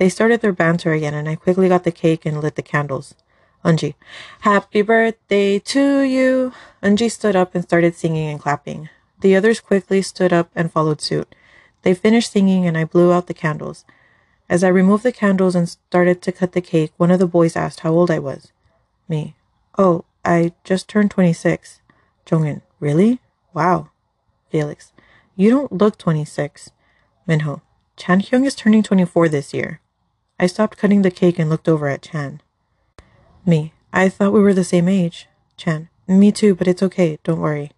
[0.00, 3.14] They started their banter again, and I quickly got the cake and lit the candles.
[3.62, 3.96] Unji,
[4.40, 6.54] happy birthday to you.
[6.82, 8.88] Unji stood up and started singing and clapping.
[9.20, 11.34] The others quickly stood up and followed suit.
[11.82, 13.84] They finished singing, and I blew out the candles.
[14.48, 17.54] As I removed the candles and started to cut the cake, one of the boys
[17.54, 18.52] asked how old I was.
[19.06, 19.36] Me,
[19.76, 21.82] oh, I just turned 26.
[22.24, 23.18] Jeongin, really?
[23.52, 23.90] Wow.
[24.48, 24.94] Felix,
[25.36, 26.70] you don't look 26.
[27.26, 27.60] Minho,
[27.98, 29.80] Chan Hyung is turning 24 this year.
[30.42, 32.40] I stopped cutting the cake and looked over at Chan.
[33.44, 35.28] Me, I thought we were the same age.
[35.58, 37.72] Chan, me too, but it's okay, don't worry.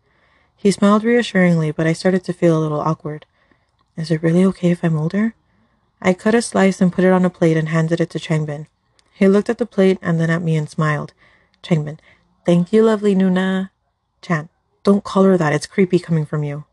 [0.55, 3.27] He smiled reassuringly, but I started to feel a little awkward.
[3.97, 5.35] Is it really okay if I'm older?
[6.01, 8.69] I cut a slice and put it on a plate and handed it to Changbin.
[9.13, 11.15] He looked at the plate and then at me and smiled.
[11.65, 11.99] Changbin,
[12.47, 13.71] thank you, lovely Nuna.
[14.21, 14.49] Chan,
[14.85, 16.65] don't call her that, it's creepy coming from you.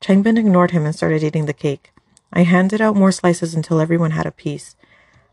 [0.00, 1.92] Changbin ignored him and started eating the cake.
[2.32, 4.74] I handed out more slices until everyone had a piece.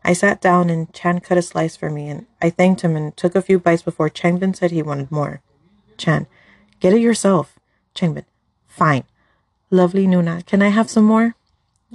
[0.06, 3.14] I sat down and Chan cut a slice for me and I thanked him and
[3.16, 5.42] took a few bites before Changbin said he wanted more.
[5.98, 6.28] Chan,
[6.78, 7.58] get it yourself.
[7.92, 8.24] Changbin,
[8.68, 9.02] fine.
[9.68, 11.34] Lovely Nuna, can I have some more?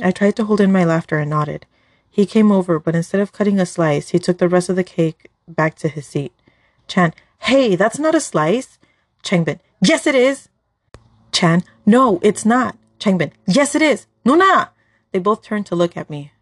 [0.03, 1.65] I tried to hold in my laughter and nodded.
[2.09, 4.83] He came over, but instead of cutting a slice, he took the rest of the
[4.83, 6.33] cake back to his seat.
[6.89, 8.77] Chan, hey, that's not a slice.
[9.23, 10.49] Changbin, yes it is.
[11.31, 12.77] Chan, no, it's not.
[12.99, 14.05] Changbin, yes it is.
[14.25, 14.67] Nuna!
[15.13, 16.33] They both turned to look at me.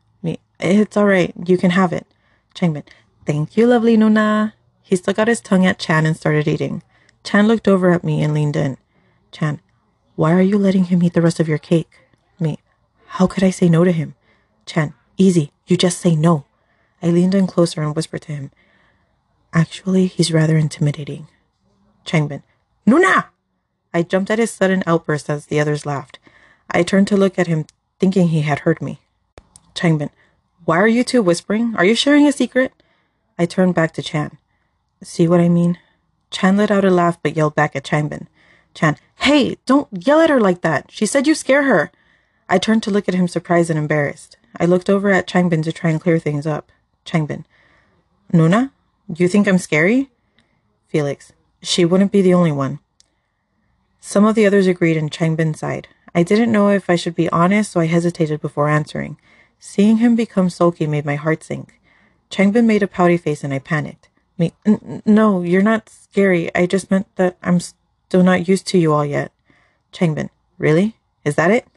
[0.59, 1.33] It's all right.
[1.45, 2.05] You can have it.
[2.53, 2.83] Changbin,
[3.25, 4.53] thank you, lovely Nuna.
[4.81, 6.83] He stuck out his tongue at Chan and started eating.
[7.23, 8.77] Chan looked over at me and leaned in.
[9.31, 9.61] Chan,
[10.15, 11.91] why are you letting him eat the rest of your cake?
[12.39, 12.57] Me,
[13.05, 14.15] how could I say no to him?
[14.65, 15.51] Chan, easy.
[15.67, 16.45] You just say no.
[17.01, 18.51] I leaned in closer and whispered to him.
[19.53, 21.27] Actually, he's rather intimidating.
[22.05, 22.43] Changbin,
[22.85, 23.25] Nuna!
[23.93, 26.19] I jumped at his sudden outburst as the others laughed.
[26.69, 27.65] I turned to look at him,
[27.99, 28.99] thinking he had heard me.
[29.73, 30.09] Changbin,
[30.65, 31.75] why are you two whispering?
[31.75, 32.73] Are you sharing a secret?
[33.37, 34.37] I turned back to Chan.
[35.01, 35.77] See what I mean?
[36.31, 38.27] Chan let out a laugh but yelled back at Changbin.
[38.73, 40.91] Chan, hey, don't yell at her like that.
[40.91, 41.91] She said you scare her.
[42.47, 44.37] I turned to look at him surprised and embarrassed.
[44.57, 46.71] I looked over at Changbin to try and clear things up.
[47.05, 47.45] Changbin,
[48.33, 48.71] Nuna,
[49.15, 50.09] you think I'm scary?
[50.87, 52.79] Felix, she wouldn't be the only one.
[53.99, 55.87] Some of the others agreed and Changbin sighed.
[56.13, 59.17] I didn't know if I should be honest, so I hesitated before answering.
[59.59, 61.79] Seeing him become sulky made my heart sink.
[62.29, 64.09] Changbin made a pouty face and I panicked.
[64.37, 64.53] Me,
[65.05, 66.53] no, you're not scary.
[66.55, 69.33] I just meant that I'm still not used to you all yet.
[69.91, 70.95] Changbin, really?
[71.25, 71.67] Is that it?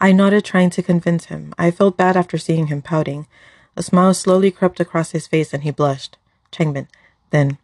[0.00, 1.54] I nodded, trying to convince him.
[1.56, 3.26] I felt bad after seeing him pouting.
[3.76, 6.16] A smile slowly crept across his face and he blushed.
[6.50, 6.88] Changbin,
[7.30, 7.58] then,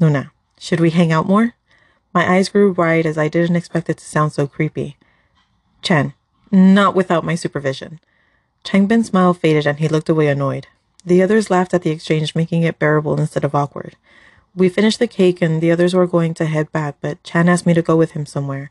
[0.00, 1.54] Nuna, should we hang out more?
[2.12, 4.96] My eyes grew wide as I didn't expect it to sound so creepy.
[5.82, 6.14] Chan,
[6.50, 8.00] not without my supervision.
[8.64, 10.66] Changbin's smile faded and he looked away annoyed.
[11.04, 13.96] The others laughed at the exchange, making it bearable instead of awkward.
[14.54, 17.66] We finished the cake and the others were going to head back, but Chan asked
[17.66, 18.70] me to go with him somewhere.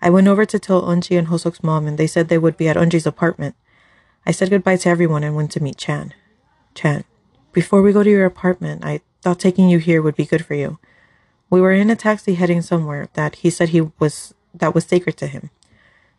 [0.00, 2.68] I went over to tell Unji and Hoseok's mom, and they said they would be
[2.68, 3.54] at Unji's apartment.
[4.26, 6.12] I said goodbye to everyone and went to meet Chan.
[6.74, 7.04] Chan,
[7.52, 10.54] before we go to your apartment, I thought taking you here would be good for
[10.54, 10.78] you.
[11.50, 15.16] We were in a taxi heading somewhere that he said he was that was sacred
[15.18, 15.50] to him.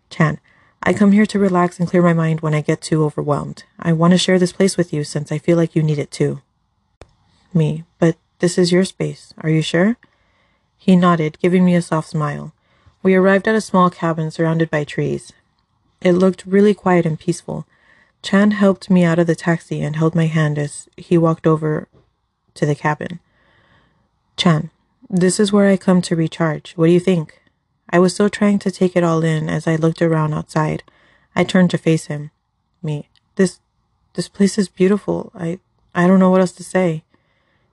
[0.09, 0.39] Chan,
[0.85, 3.63] I come here to relax and clear my mind when I get too overwhelmed.
[3.79, 6.11] I want to share this place with you since I feel like you need it
[6.11, 6.41] too.
[7.53, 9.33] Me, but this is your space.
[9.37, 9.95] Are you sure?
[10.77, 12.53] He nodded, giving me a soft smile.
[13.01, 15.31] We arrived at a small cabin surrounded by trees.
[16.01, 17.65] It looked really quiet and peaceful.
[18.21, 21.87] Chan helped me out of the taxi and held my hand as he walked over
[22.55, 23.21] to the cabin.
[24.35, 24.69] Chan,
[25.09, 26.73] this is where I come to recharge.
[26.73, 27.39] What do you think?
[27.93, 30.81] I was still trying to take it all in as I looked around outside.
[31.35, 32.31] I turned to face him.
[32.81, 33.07] Me.
[33.35, 33.59] This
[34.15, 35.31] this place is beautiful.
[35.35, 35.59] I
[35.93, 37.03] I don't know what else to say.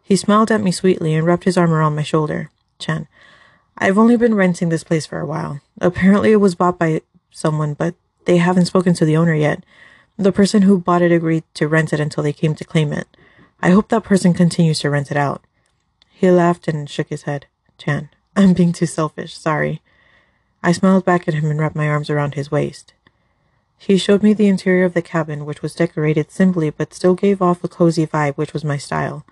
[0.02, 2.50] He smiled at me sweetly and wrapped his arm around my shoulder.
[2.78, 3.09] Chan.
[3.78, 5.62] I've only been renting this place for a while.
[5.80, 7.94] Apparently it was bought by someone, but
[8.26, 9.64] they haven't spoken to the owner yet.
[10.18, 13.09] The person who bought it agreed to rent it until they came to claim it.
[13.62, 15.42] I hope that person continues to rent it out.
[16.11, 17.46] He laughed and shook his head.
[17.78, 19.35] Chan, I'm being too selfish.
[19.35, 19.80] Sorry.
[20.62, 22.92] I smiled back at him and wrapped my arms around his waist.
[23.79, 27.40] He showed me the interior of the cabin, which was decorated simply but still gave
[27.40, 29.25] off a cozy vibe, which was my style.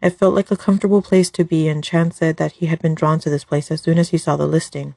[0.00, 2.94] It felt like a comfortable place to be, and Chan said that he had been
[2.94, 4.94] drawn to this place as soon as he saw the listing.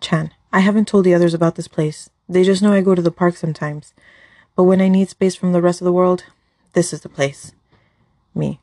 [0.00, 2.10] Chan, I haven't told the others about this place.
[2.28, 3.92] They just know I go to the park sometimes.
[4.54, 6.24] But when I need space from the rest of the world,
[6.74, 7.52] this is the place.
[8.34, 8.60] Me.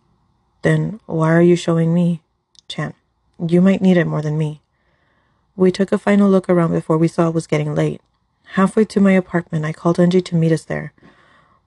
[0.61, 2.21] Then why are you showing me?
[2.67, 2.93] Chan.
[3.45, 4.61] You might need it more than me.
[5.59, 7.99] We took a final look around before we saw it was getting late.
[8.53, 10.93] Halfway to my apartment, I called Angie to meet us there.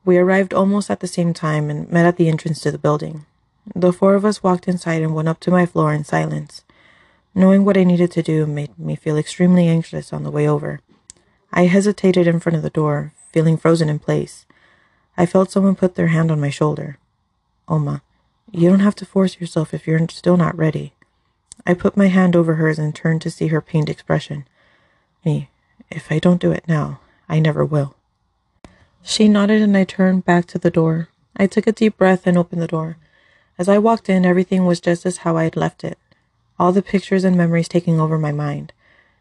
[0.03, 3.27] We arrived almost at the same time and met at the entrance to the building.
[3.75, 6.65] The four of us walked inside and went up to my floor in silence.
[7.35, 10.81] Knowing what I needed to do made me feel extremely anxious on the way over.
[11.53, 14.47] I hesitated in front of the door, feeling frozen in place.
[15.19, 16.97] I felt someone put their hand on my shoulder.
[17.69, 18.01] Oma,
[18.51, 20.95] you don't have to force yourself if you're still not ready.
[21.66, 24.46] I put my hand over hers and turned to see her pained expression.
[25.25, 25.48] Me,
[25.90, 27.94] if I don't do it now, I never will.
[29.03, 31.09] She nodded and I turned back to the door.
[31.37, 32.96] I took a deep breath and opened the door.
[33.59, 35.98] As I walked in, everything was just as how I had left it.
[36.59, 38.72] All the pictures and memories taking over my mind.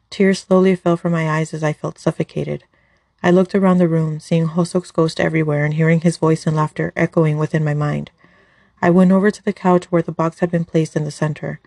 [0.09, 2.63] Tears slowly fell from my eyes as I felt suffocated.
[3.23, 6.91] I looked around the room, seeing Hoseok's ghost everywhere and hearing his voice and laughter
[6.95, 8.09] echoing within my mind.
[8.81, 11.59] I went over to the couch where the box had been placed in the center.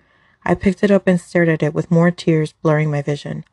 [0.45, 3.45] I picked it up and stared at it with more tears blurring my vision.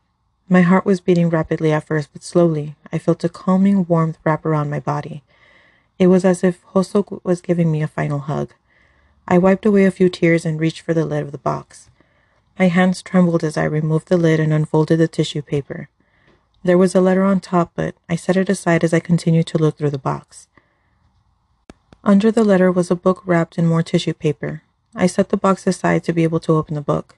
[0.49, 4.45] My heart was beating rapidly at first, but slowly I felt a calming warmth wrap
[4.45, 5.23] around my body.
[5.97, 8.53] It was as if Hoseok was giving me a final hug.
[9.27, 11.89] I wiped away a few tears and reached for the lid of the box.
[12.59, 15.87] My hands trembled as I removed the lid and unfolded the tissue paper.
[16.63, 19.57] There was a letter on top, but I set it aside as I continued to
[19.57, 20.47] look through the box.
[22.03, 24.63] Under the letter was a book wrapped in more tissue paper.
[24.95, 27.17] I set the box aside to be able to open the book.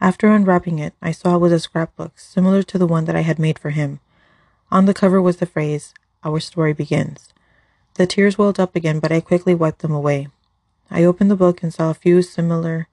[0.00, 3.20] After unwrapping it, I saw it was a scrapbook, similar to the one that I
[3.20, 4.00] had made for him.
[4.70, 5.92] On the cover was the phrase,
[6.24, 7.32] Our story begins.
[7.94, 10.28] The tears welled up again, but I quickly wiped them away.
[10.90, 12.88] I opened the book and saw a few similar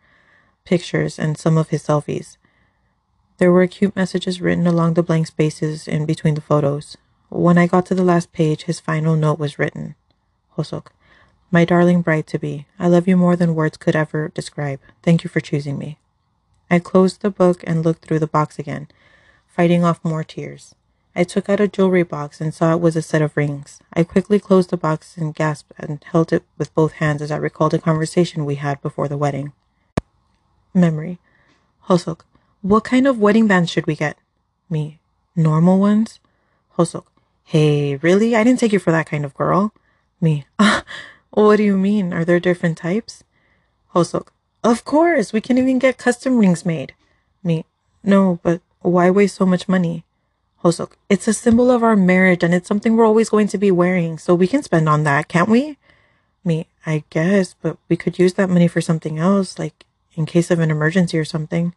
[0.65, 2.38] pictures and some of his selfies.
[3.38, 6.97] There were cute messages written along the blank spaces in between the photos.
[7.30, 9.95] When I got to the last page, his final note was written
[10.58, 10.88] Hoseok,
[11.49, 14.79] my darling bride to be, I love you more than words could ever describe.
[15.01, 15.97] Thank you for choosing me.
[16.69, 18.88] I closed the book and looked through the box again,
[19.47, 20.75] fighting off more tears.
[21.15, 23.79] I took out a jewelry box and saw it was a set of rings.
[23.93, 27.38] I quickly closed the box and gasped and held it with both hands as I
[27.38, 29.53] recalled a conversation we had before the wedding.
[30.75, 31.17] Memory.
[31.88, 32.21] Hoseok,
[32.62, 34.17] what kind of wedding bands should we get?
[34.69, 34.99] Me.
[35.36, 36.19] Normal ones?
[36.77, 37.05] Hoseok.
[37.43, 38.36] Hey, really?
[38.36, 39.73] I didn't take you for that kind of girl.
[40.19, 40.45] Me.
[41.32, 42.13] what do you mean?
[42.13, 43.24] Are there different types?
[43.94, 44.30] Hoseok.
[44.63, 46.94] Of course, we can even get custom rings made.
[47.44, 47.66] Me.
[48.04, 50.04] No, but why waste so much money?
[50.63, 50.94] Hoseok.
[51.10, 54.18] It's a symbol of our marriage and it's something we're always going to be wearing,
[54.18, 55.78] so we can spend on that, can't we?
[56.44, 56.68] Me.
[56.86, 59.86] I guess, but we could use that money for something else, like
[60.16, 61.76] in case of an emergency or something.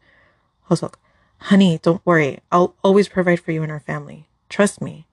[0.70, 0.94] Hosok,
[1.38, 2.38] honey, don't worry.
[2.52, 4.28] I'll always provide for you and our family.
[4.48, 5.06] Trust me.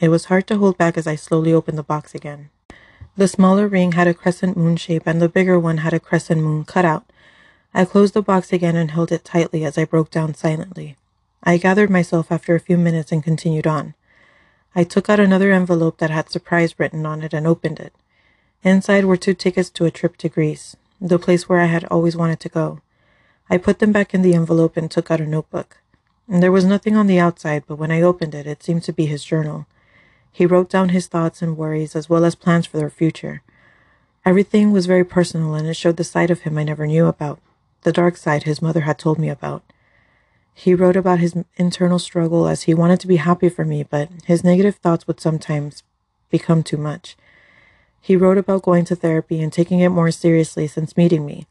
[0.00, 2.50] It was hard to hold back as I slowly opened the box again.
[3.16, 6.42] The smaller ring had a crescent moon shape and the bigger one had a crescent
[6.42, 7.04] moon cutout.
[7.72, 10.96] I closed the box again and held it tightly as I broke down silently.
[11.42, 13.94] I gathered myself after a few minutes and continued on.
[14.74, 17.94] I took out another envelope that had surprise written on it and opened it.
[18.62, 22.16] Inside were two tickets to a trip to Greece, the place where I had always
[22.16, 22.80] wanted to go.
[23.48, 25.78] I put them back in the envelope and took out a notebook.
[26.28, 29.06] There was nothing on the outside, but when I opened it, it seemed to be
[29.06, 29.66] his journal.
[30.36, 33.40] He wrote down his thoughts and worries as well as plans for their future.
[34.22, 37.40] Everything was very personal and it showed the side of him I never knew about,
[37.84, 39.62] the dark side his mother had told me about.
[40.52, 44.10] He wrote about his internal struggle as he wanted to be happy for me, but
[44.26, 45.82] his negative thoughts would sometimes
[46.28, 47.16] become too much.
[47.98, 51.46] He wrote about going to therapy and taking it more seriously since meeting me.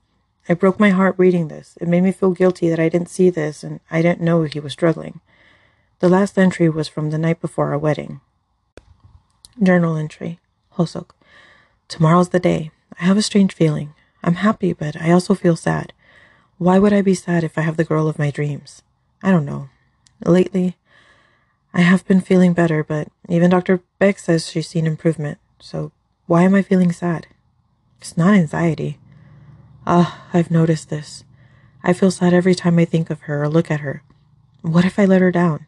[0.47, 1.75] It broke my heart reading this.
[1.81, 4.59] It made me feel guilty that I didn't see this and I didn't know he
[4.59, 5.21] was struggling.
[6.01, 8.21] The last entry was from the night before our wedding.
[9.61, 10.39] Journal entry.
[10.77, 11.11] Hoseok.
[11.87, 12.71] Tomorrow's the day.
[12.99, 13.93] I have a strange feeling.
[14.23, 15.93] I'm happy, but I also feel sad.
[16.57, 18.81] Why would I be sad if I have the girl of my dreams?
[19.23, 19.69] I don't know.
[20.25, 20.77] Lately,
[21.73, 23.81] I have been feeling better, but even Dr.
[23.99, 25.37] Beck says she's seen improvement.
[25.59, 25.91] So
[26.25, 27.27] why am I feeling sad?
[27.99, 28.99] It's not anxiety.
[29.85, 31.23] Ah, I've noticed this.
[31.83, 34.03] I feel sad every time I think of her or look at her.
[34.61, 35.67] What if I let her down?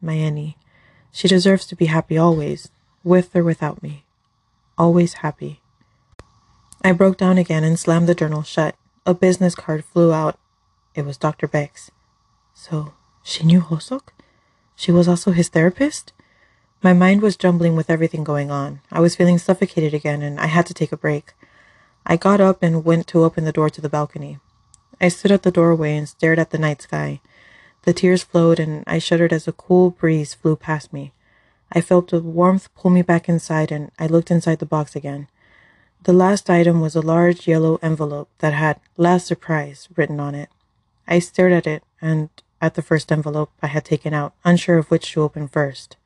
[0.00, 0.54] My Enni.
[1.12, 2.70] She deserves to be happy always,
[3.02, 4.04] with or without me.
[4.76, 5.60] Always happy.
[6.82, 8.74] I broke down again and slammed the journal shut.
[9.04, 10.38] A business card flew out.
[10.94, 11.46] It was Dr.
[11.46, 11.90] Beck's.
[12.54, 14.08] So, she knew Hoseok?
[14.76, 16.12] She was also his therapist?
[16.82, 18.80] My mind was jumbling with everything going on.
[18.90, 21.34] I was feeling suffocated again, and I had to take a break.
[22.06, 24.38] I got up and went to open the door to the balcony.
[24.98, 27.20] I stood at the doorway and stared at the night sky.
[27.82, 31.12] The tears flowed, and I shuddered as a cool breeze flew past me.
[31.72, 35.28] I felt the warmth pull me back inside, and I looked inside the box again.
[36.02, 40.48] The last item was a large yellow envelope that had Last Surprise written on it.
[41.06, 44.90] I stared at it and at the first envelope I had taken out, unsure of
[44.90, 45.96] which to open first.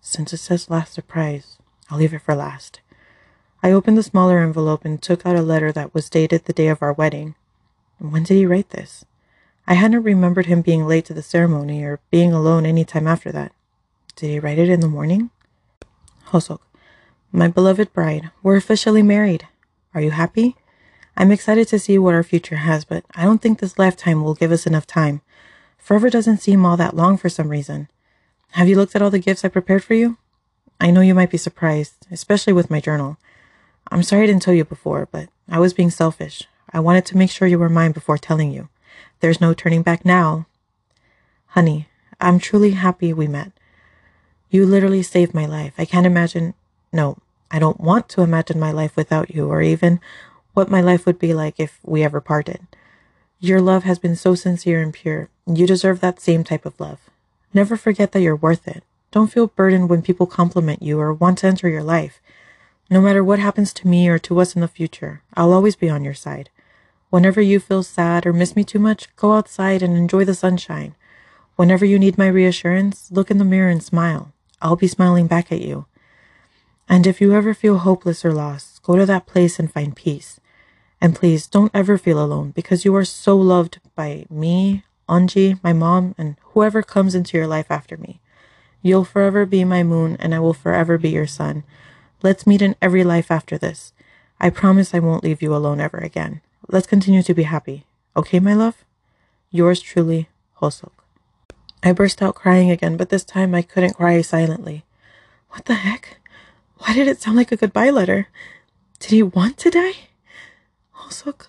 [0.00, 1.58] Since it says Last Surprise,
[1.90, 2.80] I'll leave it for last.
[3.62, 6.68] I opened the smaller envelope and took out a letter that was dated the day
[6.68, 7.34] of our wedding.
[7.98, 9.04] When did he write this?
[9.66, 13.30] I hadn't remembered him being late to the ceremony or being alone any time after
[13.32, 13.52] that.
[14.20, 15.30] Did he write it in the morning?
[16.26, 16.60] Hoseok,
[17.32, 19.48] my beloved bride, we're officially married.
[19.94, 20.56] Are you happy?
[21.16, 24.34] I'm excited to see what our future has, but I don't think this lifetime will
[24.34, 25.22] give us enough time.
[25.78, 27.88] Forever doesn't seem all that long for some reason.
[28.50, 30.18] Have you looked at all the gifts I prepared for you?
[30.78, 33.16] I know you might be surprised, especially with my journal.
[33.90, 36.46] I'm sorry I didn't tell you before, but I was being selfish.
[36.74, 38.68] I wanted to make sure you were mine before telling you.
[39.20, 40.44] There's no turning back now.
[41.46, 41.88] Honey,
[42.20, 43.52] I'm truly happy we met.
[44.50, 45.74] You literally saved my life.
[45.78, 46.54] I can't imagine,
[46.92, 47.18] no,
[47.50, 50.00] I don't want to imagine my life without you or even
[50.54, 52.66] what my life would be like if we ever parted.
[53.38, 55.28] Your love has been so sincere and pure.
[55.46, 56.98] You deserve that same type of love.
[57.54, 58.82] Never forget that you're worth it.
[59.12, 62.20] Don't feel burdened when people compliment you or want to enter your life.
[62.90, 65.88] No matter what happens to me or to us in the future, I'll always be
[65.88, 66.50] on your side.
[67.08, 70.94] Whenever you feel sad or miss me too much, go outside and enjoy the sunshine.
[71.56, 74.32] Whenever you need my reassurance, look in the mirror and smile.
[74.62, 75.86] I'll be smiling back at you.
[76.88, 80.40] And if you ever feel hopeless or lost, go to that place and find peace.
[81.00, 85.72] And please don't ever feel alone because you are so loved by me, Anji, my
[85.72, 88.20] mom, and whoever comes into your life after me.
[88.82, 91.64] You'll forever be my moon and I will forever be your sun.
[92.22, 93.92] Let's meet in every life after this.
[94.40, 96.40] I promise I won't leave you alone ever again.
[96.68, 97.84] Let's continue to be happy.
[98.16, 98.84] Okay, my love?
[99.50, 100.28] Yours truly,
[100.60, 100.99] Hoseok.
[101.82, 104.84] I burst out crying again, but this time I couldn't cry silently.
[105.50, 106.18] What the heck?
[106.78, 108.28] Why did it sound like a goodbye letter?
[108.98, 110.08] Did he want to die?
[110.94, 111.46] Hoseok,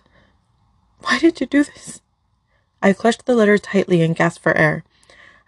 [1.00, 2.02] why did you do this?
[2.82, 4.84] I clutched the letter tightly and gasped for air.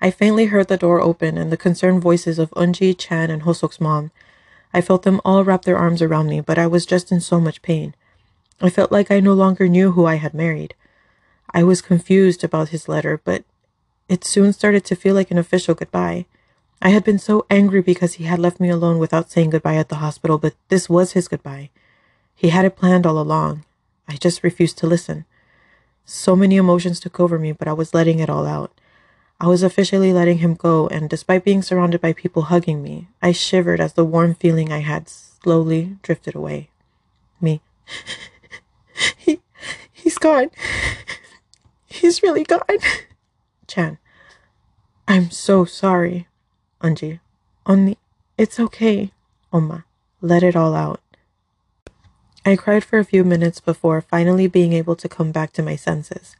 [0.02, 3.80] I faintly heard the door open and the concerned voices of Unji, Chan, and Hoseok's
[3.80, 4.12] mom.
[4.74, 7.40] I felt them all wrap their arms around me, but I was just in so
[7.40, 7.96] much pain.
[8.62, 10.76] I felt like I no longer knew who I had married.
[11.54, 13.46] I was confused about his letter, but
[14.14, 16.28] it soon started to feel like an official goodbye.
[16.82, 19.90] I had been so angry because he had left me alone without saying goodbye at
[19.90, 21.72] the hospital, but this was his goodbye.
[22.36, 23.66] He had it planned all along.
[24.08, 25.26] I just refused to listen.
[26.06, 28.72] So many emotions took over me, but I was letting it all out.
[29.40, 33.32] I was officially letting him go, and despite being surrounded by people hugging me, I
[33.32, 36.70] shivered as the warm feeling I had slowly drifted away.
[37.42, 37.62] Me.
[39.18, 39.42] He,
[39.92, 40.52] he's gone.
[41.88, 42.78] He's really gone.
[43.68, 43.98] Chan.
[45.08, 46.28] I'm so sorry.
[46.82, 47.20] Anji.
[47.66, 47.98] Only,
[48.38, 49.12] it's okay.
[49.52, 49.86] Oma.
[50.22, 51.02] Let it all out.
[52.46, 55.76] I cried for a few minutes before finally being able to come back to my
[55.76, 56.36] senses.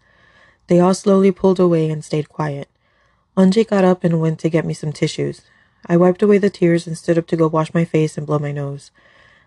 [0.68, 2.70] They all slowly pulled away and stayed quiet.
[3.36, 5.42] Anji got up and went to get me some tissues.
[5.86, 8.40] I wiped away the tears and stood up to go wash my face and blow
[8.40, 8.92] my nose.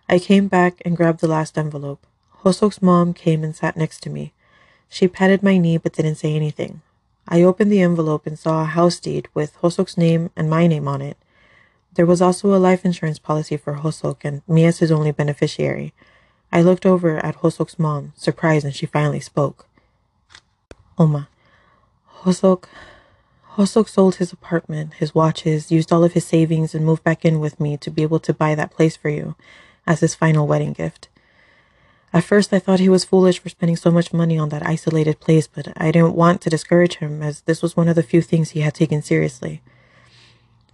[0.09, 2.07] I came back and grabbed the last envelope.
[2.43, 4.35] Hoseok's mom came and sat next to me.
[4.89, 6.83] She patted my knee but didn't say anything.
[7.29, 10.87] I opened the envelope and saw a house deed with Hoseok's name and my name
[10.87, 11.17] on it.
[11.95, 15.93] There was also a life insurance policy for Hoseok and me as his only beneficiary.
[16.53, 19.67] I looked over at Hoseok's mom, surprised, and she finally spoke.
[20.99, 21.29] Oma,
[22.21, 22.65] Hoseok,
[23.57, 27.41] Hoseok sold his apartment, his watches, used all of his savings, and moved back in
[27.41, 29.35] with me to be able to buy that place for you
[29.87, 31.09] as his final wedding gift.
[32.17, 35.21] At first, I thought he was foolish for spending so much money on that isolated
[35.21, 38.23] place, but I didn't want to discourage him, as this was one of the few
[38.23, 39.61] things he had taken seriously.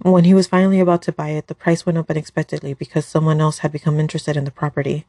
[0.03, 3.41] When he was finally about to buy it, the price went up unexpectedly because someone
[3.41, 5.05] else had become interested in the property.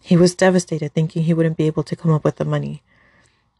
[0.00, 2.84] He was devastated, thinking he wouldn't be able to come up with the money.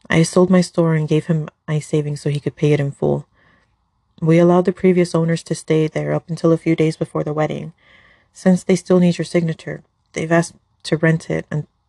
[0.09, 2.91] I sold my store and gave him my savings so he could pay it in
[2.91, 3.27] full.
[4.21, 7.33] We allowed the previous owners to stay there up until a few days before the
[7.33, 7.73] wedding.
[8.31, 11.45] Since they still need your signature, they've asked to rent it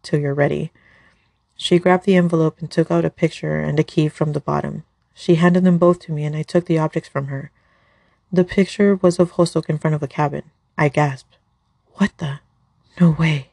[0.06, 0.70] till you're ready.
[1.56, 4.84] She grabbed the envelope and took out a picture and a key from the bottom.
[5.12, 7.50] She handed them both to me, and I took the objects from her.
[8.32, 10.42] The picture was of Hoseok in front of a cabin.
[10.76, 11.38] I gasped.
[11.94, 12.40] What the?
[13.00, 13.50] No way.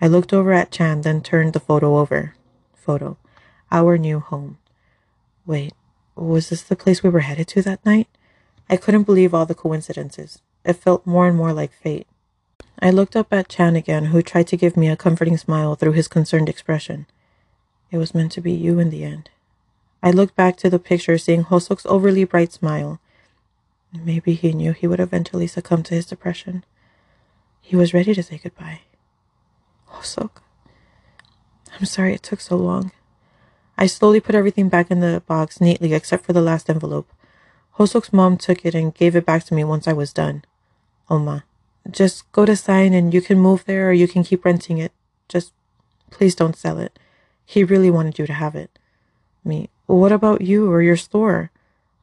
[0.00, 2.34] I looked over at Chan, then turned the photo over.
[2.74, 3.18] Photo.
[3.70, 4.58] Our new home.
[5.44, 5.74] Wait,
[6.16, 8.08] was this the place we were headed to that night?
[8.68, 10.40] I couldn't believe all the coincidences.
[10.64, 12.06] It felt more and more like fate.
[12.82, 15.92] I looked up at Chan again, who tried to give me a comforting smile through
[15.92, 17.06] his concerned expression.
[17.90, 19.28] It was meant to be you in the end.
[20.02, 22.98] I looked back to the picture, seeing Hoseok's overly bright smile.
[23.92, 26.64] Maybe he knew he would eventually succumb to his depression.
[27.60, 28.80] He was ready to say goodbye.
[29.88, 30.40] Hoseok,
[31.78, 32.92] I'm sorry it took so long.
[33.76, 37.08] I slowly put everything back in the box neatly except for the last envelope.
[37.76, 40.44] Hoseok's mom took it and gave it back to me once I was done.
[41.10, 41.44] Oma,
[41.90, 44.92] just go to sign and you can move there or you can keep renting it.
[45.28, 45.52] Just
[46.10, 46.98] please don't sell it.
[47.44, 48.78] He really wanted you to have it.
[49.44, 51.50] Me, what about you or your store?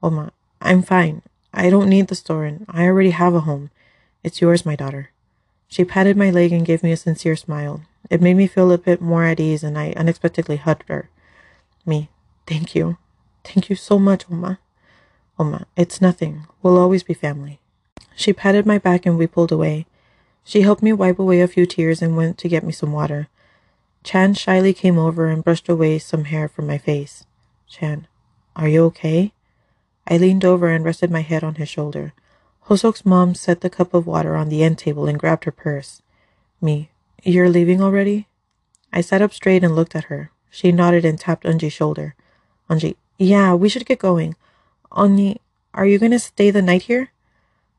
[0.02, 1.22] Oma, I'm fine.
[1.54, 3.70] I don't need the store and I already have a home.
[4.24, 5.12] It's yours, my daughter.
[5.68, 7.82] She patted my leg and gave me a sincere smile.
[8.10, 11.10] It made me feel a bit more at ease and I unexpectedly hugged her.
[11.86, 12.10] Me,
[12.46, 12.98] thank you.
[13.44, 14.60] Thank you so much, Oma.
[15.40, 16.48] Oma, it's nothing.
[16.62, 17.60] We'll always be family.
[18.18, 19.86] She patted my back and we pulled away.
[20.44, 23.28] She helped me wipe away a few tears and went to get me some water.
[24.04, 27.26] Chan shyly came over and brushed away some hair from my face.
[27.68, 28.08] Chan,
[28.56, 29.34] are you okay?
[30.08, 32.14] I leaned over and rested my head on his shoulder.
[32.66, 36.02] Hoseok's mom set the cup of water on the end table and grabbed her purse.
[36.60, 36.90] Me,
[37.24, 38.26] you're leaving already?
[38.92, 40.32] I sat up straight and looked at her.
[40.50, 42.16] She nodded and tapped Unji's shoulder.
[42.68, 44.36] Unji, yeah, we should get going.
[44.92, 45.40] Oni,
[45.76, 47.12] are you going to stay the night here?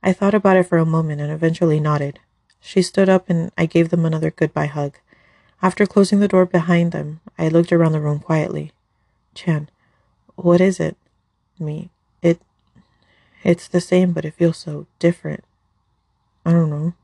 [0.02, 2.20] I thought about it for a moment and eventually nodded.
[2.60, 4.98] She stood up and I gave them another goodbye hug.
[5.60, 8.72] After closing the door behind them, I looked around the room quietly.
[9.34, 9.68] Chan,
[10.36, 10.96] what is it?
[11.58, 11.90] Me,
[12.22, 12.40] it,
[13.42, 15.42] it's the same, but it feels so different.
[16.44, 16.94] I don't know.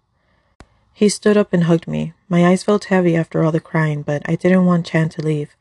[0.92, 2.12] He stood up and hugged me.
[2.28, 5.57] My eyes felt heavy after all the crying, but I didn't want Chan to leave.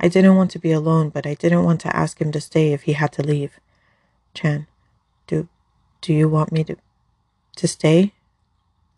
[0.00, 2.72] I didn't want to be alone, but I didn't want to ask him to stay
[2.72, 3.60] if he had to leave.
[4.34, 4.66] Chan,
[5.28, 5.48] do
[6.02, 6.76] do you want me to
[7.56, 8.12] to stay?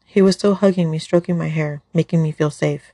[0.07, 2.92] He was still hugging me, stroking my hair, making me feel safe.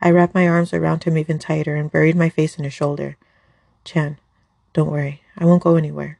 [0.00, 3.16] I wrapped my arms around him even tighter and buried my face in his shoulder.
[3.84, 4.18] Chan,
[4.72, 6.18] don't worry, I won't go anywhere.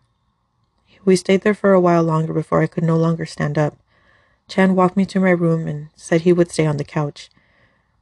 [1.05, 3.77] We stayed there for a while longer before I could no longer stand up.
[4.49, 7.31] Chan walked me to my room and said he would stay on the couch.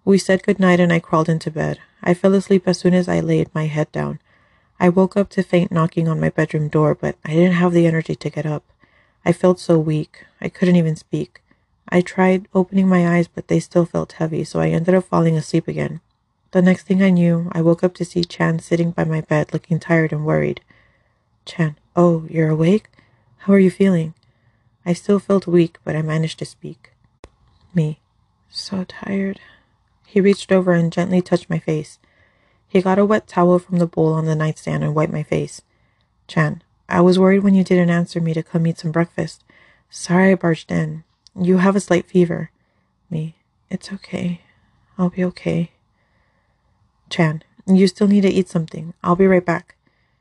[0.05, 1.79] We said good night and I crawled into bed.
[2.03, 4.21] I fell asleep as soon as I laid my head down.
[4.79, 7.87] I woke up to faint knocking on my bedroom door, but I didn't have the
[7.87, 8.65] energy to get up.
[9.25, 10.27] I felt so weak.
[10.41, 11.41] I couldn't even speak.
[11.89, 15.37] I tried opening my eyes, but they still felt heavy, so I ended up falling
[15.37, 16.01] asleep again.
[16.51, 19.53] The next thing I knew, I woke up to see Chan sitting by my bed
[19.53, 20.61] looking tired and worried.
[21.45, 22.89] Chan, oh, you're awake?
[23.39, 24.15] How are you feeling?
[24.87, 26.93] I still felt weak, but I managed to speak.
[27.75, 28.01] Me,
[28.51, 29.41] so tired.
[30.07, 31.99] He reached over and gently touched my face.
[32.69, 35.63] He got a wet towel from the bowl on the nightstand and wiped my face.
[36.29, 39.43] Chan, I was worried when you didn't answer me to come eat some breakfast.
[39.91, 41.05] Sorry I barged in.
[41.39, 42.51] You have a slight fever.
[43.11, 43.37] Me.
[43.71, 44.43] It's okay.
[44.99, 45.71] I'll be okay.
[47.11, 48.95] Chan, you still need to eat something.
[49.03, 49.77] I'll be right back.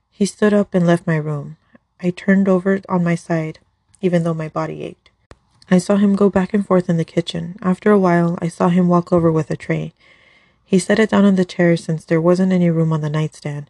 [0.10, 1.58] He stood up and left my room.
[2.02, 3.60] I turned over on my side,
[4.02, 5.10] even though my body ached.
[5.70, 7.58] I saw him go back and forth in the kitchen.
[7.62, 9.94] After a while, I saw him walk over with a tray.
[10.66, 13.70] He set it down on the chair since there wasn't any room on the nightstand.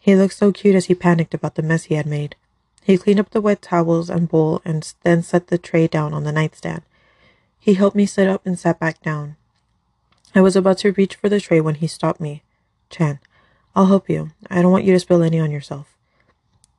[0.00, 2.34] He looked so cute as he panicked about the mess he had made.
[2.82, 6.24] He cleaned up the wet towels and bowl and then set the tray down on
[6.24, 6.82] the nightstand.
[7.58, 9.36] He helped me sit up and sat back down.
[10.34, 12.42] I was about to reach for the tray when he stopped me.
[12.88, 13.20] Chan,
[13.76, 14.30] I'll help you.
[14.48, 15.94] I don't want you to spill any on yourself.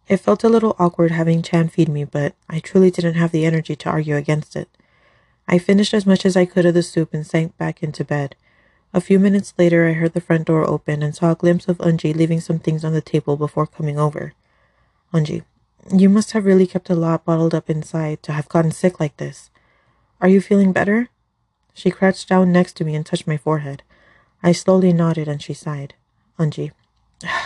[0.07, 3.45] It felt a little awkward having Chan feed me, but I truly didn't have the
[3.45, 4.67] energy to argue against it.
[5.47, 8.35] I finished as much as I could of the soup and sank back into bed.
[8.93, 11.77] A few minutes later, I heard the front door open and saw a glimpse of
[11.77, 14.33] Unji leaving some things on the table before coming over.
[15.13, 15.43] Unji,
[15.95, 19.15] you must have really kept a lot bottled up inside to have gotten sick like
[19.15, 19.49] this.
[20.19, 21.07] Are you feeling better?
[21.73, 23.81] She crouched down next to me and touched my forehead.
[24.43, 25.93] I slowly nodded and she sighed.
[26.37, 26.71] Unji,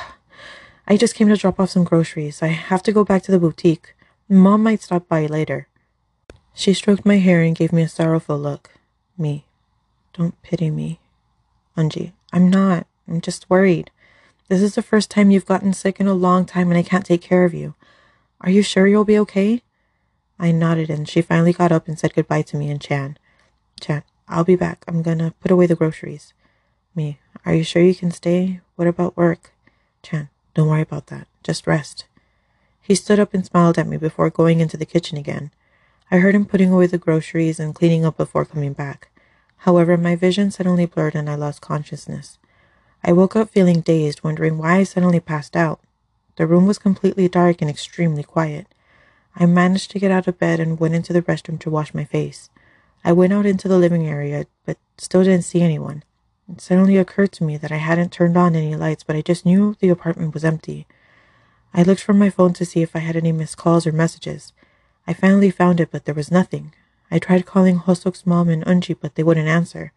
[0.88, 2.42] I just came to drop off some groceries.
[2.42, 3.96] I have to go back to the boutique.
[4.28, 5.68] Mom might stop by later.
[6.56, 8.72] She stroked my hair and gave me a sorrowful look.
[9.16, 9.46] Me,
[10.14, 11.00] don't pity me.
[11.78, 12.88] Unji, I'm not.
[13.08, 13.92] I'm just worried.
[14.48, 17.06] This is the first time you've gotten sick in a long time and I can't
[17.06, 17.76] take care of you.
[18.42, 19.62] Are you sure you'll be okay?
[20.40, 23.18] I nodded and she finally got up and said goodbye to me and Chan.
[23.80, 24.84] Chan, I'll be back.
[24.88, 26.34] I'm gonna put away the groceries.
[26.94, 28.62] Me, are you sure you can stay?
[28.76, 29.52] What about work?
[30.04, 31.28] Chan, don't worry about that.
[31.44, 32.06] Just rest.
[32.82, 35.52] He stood up and smiled at me before going into the kitchen again.
[36.12, 39.10] I heard him putting away the groceries and cleaning up before coming back.
[39.58, 42.38] However, my vision suddenly blurred and I lost consciousness.
[43.04, 45.80] I woke up feeling dazed, wondering why I suddenly passed out.
[46.38, 48.68] The room was completely dark and extremely quiet.
[49.36, 52.04] I managed to get out of bed and went into the restroom to wash my
[52.04, 52.50] face.
[53.04, 56.04] I went out into the living area, but still didn't see anyone.
[56.52, 59.46] It suddenly occurred to me that I hadn't turned on any lights, but I just
[59.46, 60.88] knew the apartment was empty.
[61.74, 64.54] I looked for my phone to see if I had any missed calls or messages.
[65.06, 66.74] I finally found it, but there was nothing.
[67.12, 69.92] I tried calling Hoseok's mom and Unji, but they wouldn't answer.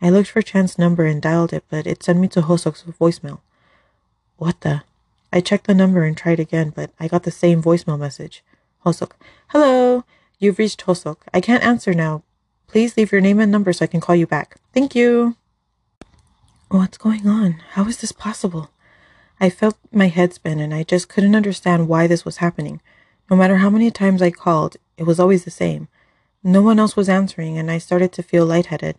[0.00, 3.40] I looked for Chan's number and dialed it, but it sent me to Hoseok's voicemail.
[4.36, 4.82] What the?
[5.32, 8.42] I checked the number and tried again, but I got the same voicemail message.
[8.84, 9.12] Hoseok.
[9.48, 10.04] Hello.
[10.38, 11.18] You've reached Hoseok.
[11.34, 12.22] I can't answer now.
[12.68, 14.56] Please leave your name and number so I can call you back.
[14.72, 15.36] Thank you.
[16.68, 17.62] What's going on?
[17.72, 18.70] How is this possible?
[19.40, 22.80] I felt my head spin and I just couldn't understand why this was happening.
[23.30, 25.88] No matter how many times I called, it was always the same.
[26.42, 28.96] No one else was answering and I started to feel lightheaded.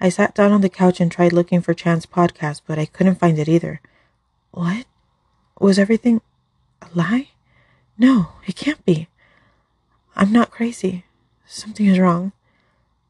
[0.00, 3.20] I sat down on the couch and tried looking for Chan's podcast, but I couldn't
[3.20, 3.80] find it either.
[4.50, 4.86] What?
[5.60, 6.22] Was everything
[6.80, 7.28] a lie?
[7.98, 9.08] No, it can't be.
[10.16, 11.04] I'm not crazy.
[11.46, 12.32] Something is wrong.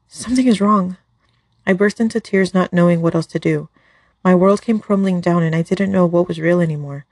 [0.07, 0.97] Something is wrong.
[1.65, 3.69] I burst into tears, not knowing what else to do.
[4.23, 7.05] My world came crumbling down, and I didn't know what was real anymore.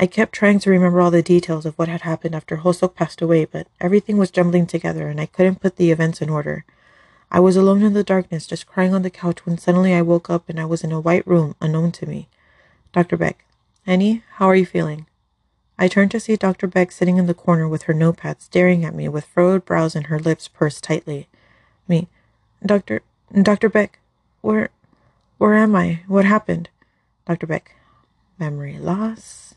[0.00, 3.20] I kept trying to remember all the details of what had happened after Hoseok passed
[3.20, 6.64] away, but everything was jumbling together, and I couldn't put the events in order.
[7.30, 10.30] I was alone in the darkness, just crying on the couch when suddenly I woke
[10.30, 12.28] up and I was in a white room, unknown to me.
[12.94, 13.18] Dr.
[13.18, 13.44] Beck.
[13.86, 15.04] Enni, how are you feeling?
[15.78, 16.66] I turned to see Dr.
[16.66, 20.06] Beck sitting in the corner with her notepad staring at me with furrowed brows and
[20.06, 21.28] her lips pursed tightly.
[21.86, 22.08] Me.
[22.64, 23.02] Dr.
[23.42, 23.68] Dr.
[23.68, 23.98] Beck,
[24.40, 24.70] where
[25.36, 26.00] where am I?
[26.06, 26.70] What happened?
[27.26, 27.46] Dr.
[27.46, 27.74] Beck.
[28.38, 29.49] Memory loss.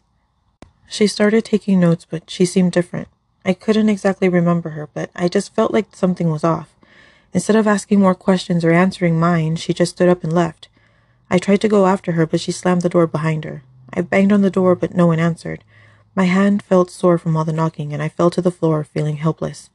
[0.93, 3.07] She started taking notes, but she seemed different.
[3.43, 6.75] I couldn't exactly remember her, but I just felt like something was off.
[7.33, 10.67] Instead of asking more questions or answering mine, she just stood up and left.
[11.31, 13.63] I tried to go after her, but she slammed the door behind her.
[13.91, 15.63] I banged on the door, but no one answered.
[16.13, 19.15] My hand felt sore from all the knocking, and I fell to the floor, feeling
[19.15, 19.71] helpless.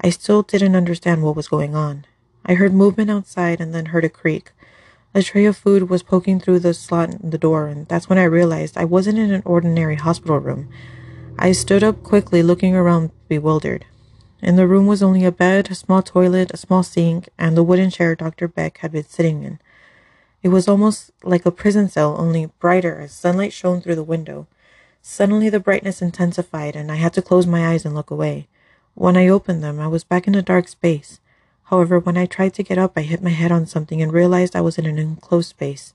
[0.00, 2.04] I still didn't understand what was going on.
[2.46, 4.52] I heard movement outside and then heard a creak.
[5.12, 8.18] A tray of food was poking through the slot in the door, and that's when
[8.18, 10.68] I realized I wasn't in an ordinary hospital room.
[11.36, 13.86] I stood up quickly, looking around, bewildered.
[14.40, 17.64] In the room was only a bed, a small toilet, a small sink, and the
[17.64, 18.46] wooden chair Dr.
[18.46, 19.58] Beck had been sitting in.
[20.44, 24.46] It was almost like a prison cell, only brighter as sunlight shone through the window.
[25.02, 28.46] Suddenly the brightness intensified, and I had to close my eyes and look away.
[28.94, 31.18] When I opened them, I was back in a dark space.
[31.70, 34.56] However, when I tried to get up, I hit my head on something and realized
[34.56, 35.94] I was in an enclosed space.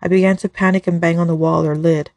[0.00, 2.10] I began to panic and bang on the wall or lid.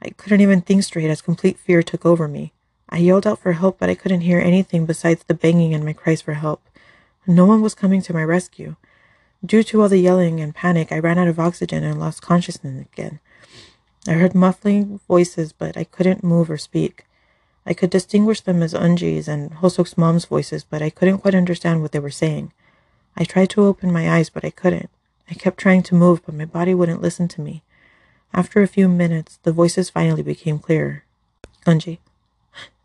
[0.00, 2.54] I couldn't even think straight as complete fear took over me.
[2.88, 5.92] I yelled out for help, but I couldn't hear anything besides the banging and my
[5.92, 6.62] cries for help.
[7.26, 8.76] No one was coming to my rescue.
[9.44, 12.86] Due to all the yelling and panic, I ran out of oxygen and lost consciousness
[12.90, 13.20] again.
[14.08, 17.05] I heard muffling voices, but I couldn't move or speak.
[17.66, 21.82] I could distinguish them as Unji's and Hoseok's mom's voices, but I couldn't quite understand
[21.82, 22.52] what they were saying.
[23.16, 24.88] I tried to open my eyes, but I couldn't.
[25.28, 27.64] I kept trying to move, but my body wouldn't listen to me.
[28.32, 31.02] After a few minutes, the voices finally became clearer.
[31.64, 31.98] Unji,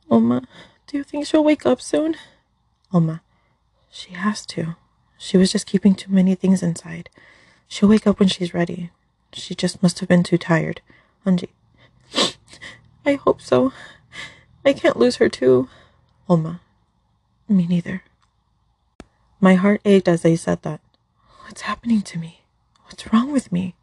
[0.10, 0.48] Oma,
[0.88, 2.16] do you think she'll wake up soon?
[2.92, 3.22] Oma,
[3.92, 4.76] she has to.
[5.18, 7.10] She was just keeping too many things inside.
[7.68, 8.90] She'll wake up when she's ready.
[9.34, 10.82] She just must have been too tired.
[11.26, 11.50] Unji,
[13.06, 13.72] I hope so.
[14.64, 15.70] I can't lose her too.
[16.30, 16.62] Oma,
[17.50, 18.04] me neither.
[19.40, 20.82] My heart ached as I said that.
[21.46, 22.42] What's happening to me?
[22.86, 23.76] What's wrong with me?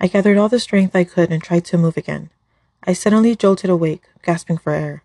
[0.00, 2.30] I gathered all the strength I could and tried to move again.
[2.84, 5.02] I suddenly jolted awake, gasping for air.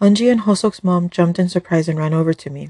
[0.00, 2.68] Unji and Hoseok's mom jumped in surprise and ran over to me.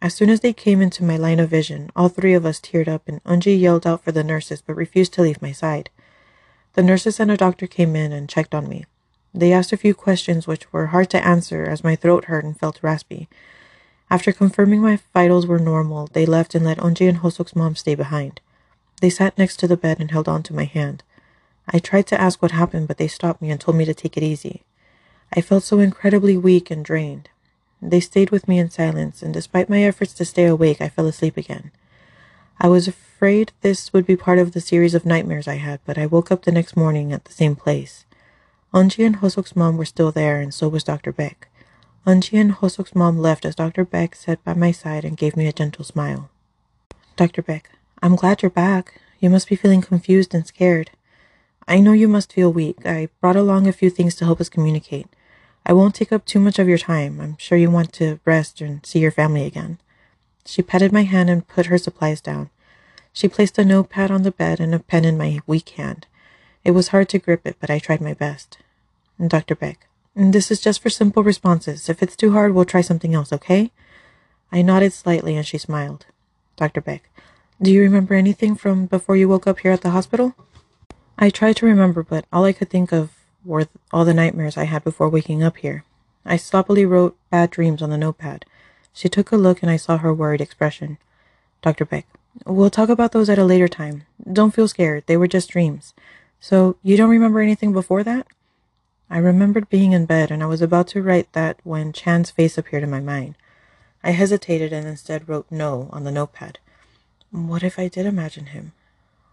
[0.00, 2.86] As soon as they came into my line of vision, all three of us teared
[2.86, 5.90] up and Unji yelled out for the nurses but refused to leave my side.
[6.74, 8.84] The nurses and a doctor came in and checked on me.
[9.38, 12.58] They asked a few questions which were hard to answer as my throat hurt and
[12.58, 13.28] felt raspy.
[14.10, 17.94] After confirming my vitals were normal, they left and let Unji and Hoseok's mom stay
[17.94, 18.40] behind.
[19.00, 21.04] They sat next to the bed and held on to my hand.
[21.68, 24.16] I tried to ask what happened, but they stopped me and told me to take
[24.16, 24.64] it easy.
[25.32, 27.28] I felt so incredibly weak and drained.
[27.80, 31.06] They stayed with me in silence, and despite my efforts to stay awake, I fell
[31.06, 31.70] asleep again.
[32.58, 35.96] I was afraid this would be part of the series of nightmares I had, but
[35.96, 38.04] I woke up the next morning at the same place.
[38.72, 41.10] Unji and Hoseok's mom were still there, and so was Dr.
[41.10, 41.48] Beck.
[42.06, 43.84] Unji and Hoseok's mom left as Dr.
[43.84, 46.30] Beck sat by my side and gave me a gentle smile.
[47.16, 47.42] Dr.
[47.42, 47.70] Beck,
[48.02, 49.00] I'm glad you're back.
[49.20, 50.90] You must be feeling confused and scared.
[51.66, 52.86] I know you must feel weak.
[52.86, 55.06] I brought along a few things to help us communicate.
[55.66, 57.20] I won't take up too much of your time.
[57.20, 59.78] I'm sure you want to rest and see your family again.
[60.46, 62.48] She patted my hand and put her supplies down.
[63.12, 66.06] She placed a notepad on the bed and a pen in my weak hand.
[66.64, 68.58] It was hard to grip it, but I tried my best.
[69.24, 69.54] Dr.
[69.54, 71.88] Beck, this is just for simple responses.
[71.88, 73.70] If it's too hard, we'll try something else, okay?
[74.50, 76.06] I nodded slightly and she smiled.
[76.56, 76.80] Dr.
[76.80, 77.08] Beck.
[77.60, 80.34] Do you remember anything from before you woke up here at the hospital?
[81.18, 83.10] I tried to remember, but all I could think of
[83.44, 85.84] were all the nightmares I had before waking up here.
[86.24, 88.44] I sloppily wrote bad dreams on the notepad.
[88.92, 90.98] She took a look and I saw her worried expression.
[91.62, 91.84] Dr.
[91.84, 92.06] Beck,
[92.46, 94.04] we'll talk about those at a later time.
[94.32, 95.04] Don't feel scared.
[95.06, 95.94] They were just dreams.
[96.40, 98.26] So, you don't remember anything before that?
[99.10, 102.58] I remembered being in bed and I was about to write that when Chan's face
[102.58, 103.34] appeared in my mind.
[104.04, 106.58] I hesitated and instead wrote no on the notepad.
[107.30, 108.72] What if I did imagine him?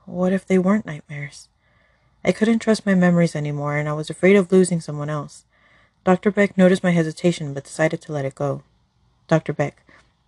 [0.06, 1.50] What if they weren't nightmares?
[2.24, 5.44] I couldn't trust my memories anymore and I was afraid of losing someone else.
[6.04, 6.32] Dr.
[6.32, 8.64] Beck noticed my hesitation but decided to let it go.
[9.28, 9.54] Dr.
[9.54, 9.84] Beck,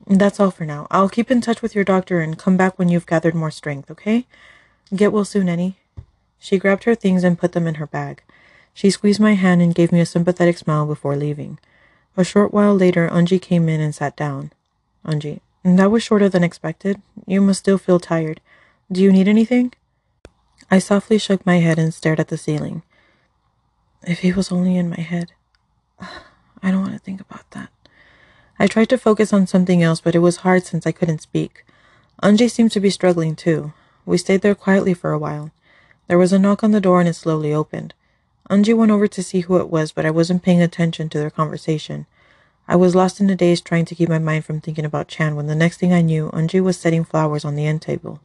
[0.05, 0.87] that's all for now.
[0.91, 3.89] I'll keep in touch with your doctor and come back when you've gathered more strength,
[3.91, 4.25] okay?
[4.95, 5.75] Get well soon, Enni.
[6.39, 8.21] She grabbed her things and put them in her bag.
[8.73, 11.57] She squeezed my hand and gave me a sympathetic smile before leaving.
[12.15, 14.51] A short while later, Anji came in and sat down.
[15.05, 17.01] Anji, that was shorter than expected.
[17.25, 18.39] You must still feel tired.
[18.91, 19.73] Do you need anything?
[20.69, 22.83] I softly shook my head and stared at the ceiling.
[24.03, 25.31] If he was only in my head.
[25.99, 27.69] I don't want to think about that.
[28.59, 31.63] I tried to focus on something else, but it was hard since I couldn't speak.
[32.23, 33.73] Anji seemed to be struggling too.
[34.05, 35.51] We stayed there quietly for a while.
[36.07, 37.93] There was a knock on the door and it slowly opened.
[38.49, 41.29] Anji went over to see who it was, but I wasn't paying attention to their
[41.29, 42.05] conversation.
[42.67, 45.35] I was lost in a daze trying to keep my mind from thinking about Chan
[45.35, 48.21] when the next thing I knew, Anji was setting flowers on the end table.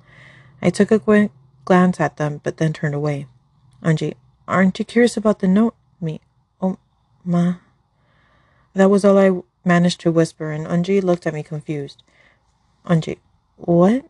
[0.61, 1.31] I took a quick
[1.65, 3.27] glance at them, but then turned away.
[3.83, 4.15] Anji,
[4.47, 5.75] aren't you curious about the note?
[6.01, 6.21] Me.
[6.61, 6.79] Oh,
[7.25, 7.55] ma.
[8.75, 12.03] That was all I managed to whisper, and Anji looked at me confused.
[12.87, 13.19] Anji,
[13.57, 14.05] what?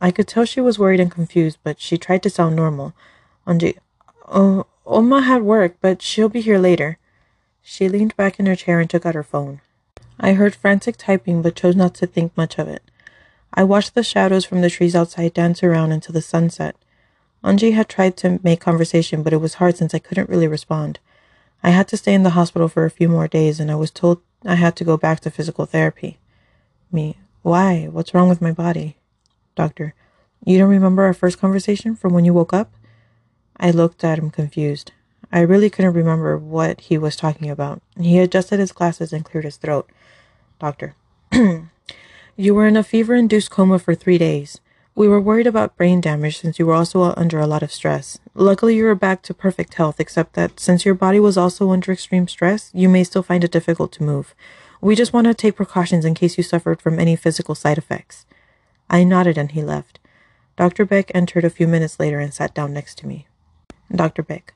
[0.00, 2.94] I could tell she was worried and confused, but she tried to sound normal.
[3.46, 3.76] Anji,
[4.28, 6.98] oh, uh, Oma had work, but she'll be here later.
[7.62, 9.60] She leaned back in her chair and took out her phone.
[10.18, 12.82] I heard frantic typing, but chose not to think much of it.
[13.54, 16.76] I watched the shadows from the trees outside dance around until the sun set.
[17.44, 21.00] Anji had tried to make conversation, but it was hard since I couldn't really respond.
[21.62, 23.90] I had to stay in the hospital for a few more days, and I was
[23.90, 26.18] told I had to go back to physical therapy.
[26.90, 27.88] Me, why?
[27.90, 28.96] What's wrong with my body?
[29.54, 29.94] Doctor,
[30.44, 32.72] you don't remember our first conversation from when you woke up?
[33.58, 34.92] I looked at him confused.
[35.32, 37.80] I really couldn't remember what he was talking about.
[37.98, 39.88] He adjusted his glasses and cleared his throat.
[40.58, 40.94] Doctor,
[42.36, 44.60] you were in a fever induced coma for three days.
[44.94, 48.18] We were worried about brain damage since you were also under a lot of stress.
[48.34, 51.92] Luckily, you are back to perfect health, except that since your body was also under
[51.92, 54.34] extreme stress, you may still find it difficult to move.
[54.82, 58.26] We just want to take precautions in case you suffered from any physical side effects.
[58.90, 59.98] I nodded and he left.
[60.56, 60.84] Dr.
[60.84, 63.26] Beck entered a few minutes later and sat down next to me.
[63.94, 64.22] Dr.
[64.22, 64.54] Beck,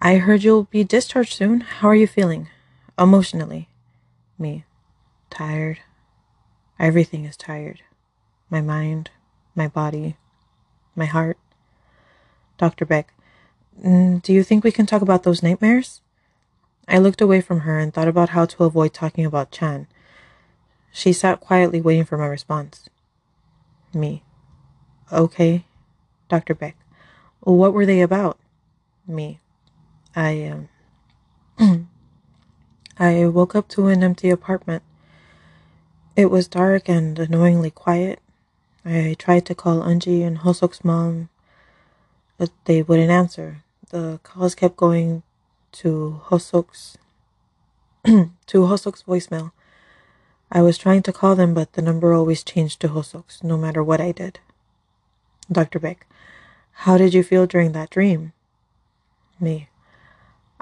[0.00, 1.60] I heard you'll be discharged soon.
[1.60, 2.48] How are you feeling?
[2.98, 3.68] Emotionally.
[4.38, 4.64] Me.
[5.30, 5.78] Tired.
[6.78, 7.82] Everything is tired.
[8.50, 9.10] My mind,
[9.54, 10.16] my body,
[10.94, 11.38] my heart.
[12.58, 12.84] Dr.
[12.84, 13.12] Beck,
[13.82, 16.00] mm, do you think we can talk about those nightmares?
[16.86, 19.88] I looked away from her and thought about how to avoid talking about Chan.
[20.92, 22.88] She sat quietly waiting for my response.
[23.92, 24.22] Me.
[25.12, 25.64] Okay.
[26.28, 26.54] Dr.
[26.54, 26.76] Beck,
[27.40, 28.38] what were they about?
[29.06, 29.40] Me.
[30.14, 30.52] I
[31.58, 31.88] um
[32.98, 34.82] I woke up to an empty apartment.
[36.16, 38.20] It was dark and annoyingly quiet.
[38.84, 41.28] I tried to call Anji and Hoseok's mom,
[42.38, 43.62] but they wouldn't answer.
[43.90, 45.22] The calls kept going
[45.72, 46.96] to Hoseok's
[48.04, 49.52] to Hoseok's voicemail.
[50.50, 53.84] I was trying to call them, but the number always changed to Hoseok's, no matter
[53.84, 54.38] what I did.
[55.50, 55.78] Dr.
[55.78, 56.06] Beck,
[56.72, 58.32] how did you feel during that dream?
[59.38, 59.68] Me.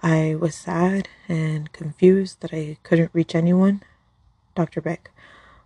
[0.02, 3.82] I was sad and confused that I couldn't reach anyone.
[4.56, 4.80] Dr.
[4.80, 5.10] Beck,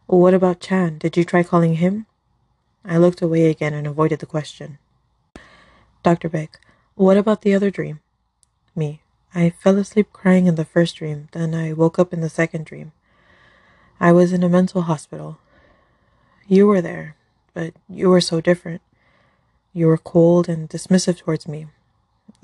[0.07, 0.99] what about Chan?
[0.99, 2.07] Did you try calling him?
[2.85, 4.79] I looked away again and avoided the question.
[6.03, 6.29] Dr.
[6.29, 6.61] Beck,
[6.95, 8.01] what about the other dream?
[8.77, 9.01] Me.
[9.35, 12.65] I fell asleep crying in the first dream, then I woke up in the second
[12.65, 12.93] dream.
[14.01, 15.39] I was in a mental hospital.
[16.47, 17.17] You were there,
[17.55, 18.81] but you were so different.
[19.73, 21.67] You were cold and dismissive towards me.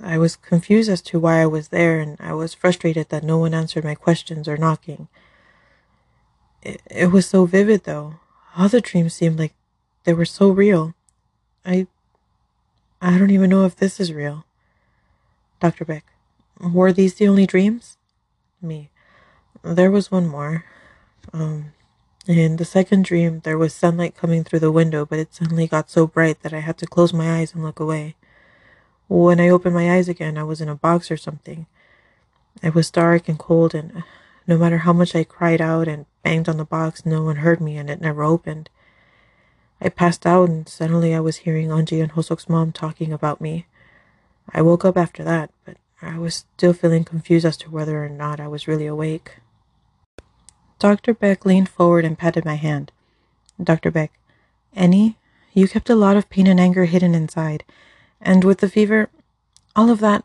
[0.03, 3.39] I was confused as to why I was there, and I was frustrated that no
[3.39, 5.09] one answered my questions or knocking.
[6.63, 8.17] It, it was so vivid, though.
[8.57, 9.55] All the dreams seemed like
[10.05, 10.95] they were so real.
[11.65, 11.87] I.
[13.01, 14.47] I don't even know if this is real.
[15.61, 15.85] Dr.
[15.85, 16.05] Beck,
[16.59, 17.97] were these the only dreams?
[18.63, 18.91] Me.
[19.63, 20.65] There was one more.
[21.33, 21.73] Um,
[22.27, 25.91] in the second dream, there was sunlight coming through the window, but it suddenly got
[25.91, 28.15] so bright that I had to close my eyes and look away.
[29.09, 31.67] When I opened my eyes again, I was in a box or something.
[32.63, 34.05] It was dark and cold, and
[34.47, 37.61] no matter how much I cried out and banged on the box, no one heard
[37.61, 38.71] me and it never opened.
[39.81, 43.67] I passed out and suddenly I was hearing Anji and Hoseok's mom talking about me.
[44.53, 48.09] I woke up after that, but I was still feeling confused as to whether or
[48.09, 49.39] not I was really awake.
[50.79, 51.15] Dr.
[51.15, 52.93] Beck leaned forward and patted my hand.
[53.63, 53.91] Dr.
[53.91, 54.13] Beck,
[54.77, 55.17] Enni,
[55.53, 57.65] you kept a lot of pain and anger hidden inside.
[58.25, 59.11] And with the fever,
[59.77, 60.25] all of that,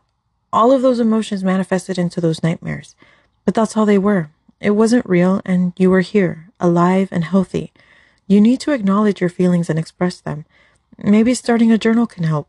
[0.52, 2.96] all of those emotions manifested into those nightmares.
[3.44, 4.30] But that's all they were.
[4.58, 7.72] It wasn't real, and you were here, alive and healthy.
[8.26, 10.46] You need to acknowledge your feelings and express them.
[10.98, 12.48] Maybe starting a journal can help.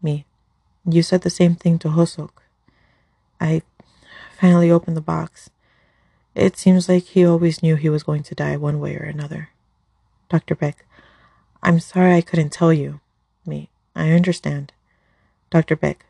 [0.00, 0.24] Me.
[0.88, 2.30] You said the same thing to Hoseok.
[3.40, 3.62] I
[4.40, 5.50] finally opened the box.
[6.34, 9.50] It seems like he always knew he was going to die one way or another.
[10.28, 10.54] Dr.
[10.54, 10.84] Beck,
[11.62, 13.00] I'm sorry I couldn't tell you.
[13.44, 14.72] Me, I understand.
[15.50, 15.76] Dr.
[15.76, 16.06] Beck,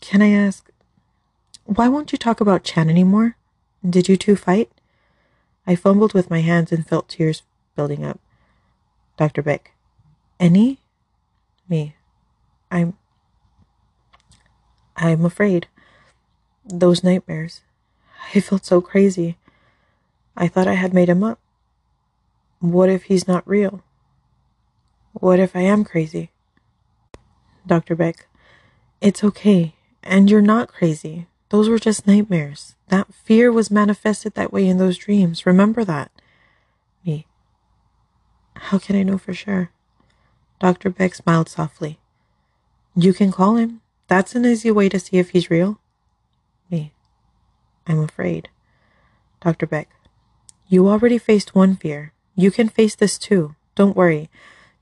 [0.00, 0.70] can I ask,
[1.64, 3.36] why won't you talk about Chan anymore?
[3.88, 4.70] Did you two fight?
[5.66, 7.42] I fumbled with my hands and felt tears
[7.76, 8.18] building up.
[9.16, 9.42] Dr.
[9.42, 9.72] Beck,
[10.38, 10.78] Enni?
[11.68, 11.94] Me,
[12.70, 12.94] I'm.
[14.96, 15.68] I'm afraid.
[16.64, 17.60] Those nightmares.
[18.34, 19.38] I felt so crazy.
[20.36, 21.38] I thought I had made him up.
[22.58, 23.82] What if he's not real?
[25.12, 26.30] What if I am crazy?
[27.66, 27.94] Dr.
[27.94, 28.26] Beck,
[29.00, 29.74] it's okay.
[30.02, 31.26] And you're not crazy.
[31.50, 32.74] Those were just nightmares.
[32.88, 35.46] That fear was manifested that way in those dreams.
[35.46, 36.10] Remember that.
[37.04, 37.26] Me.
[38.56, 39.70] How can I know for sure?
[40.60, 40.90] Dr.
[40.90, 41.98] Beck smiled softly.
[42.94, 43.80] You can call him.
[44.08, 45.80] That's an easy way to see if he's real.
[46.70, 46.92] Me.
[47.86, 48.48] I'm afraid.
[49.40, 49.66] Dr.
[49.66, 49.88] Beck.
[50.68, 52.12] You already faced one fear.
[52.36, 53.56] You can face this too.
[53.74, 54.28] Don't worry.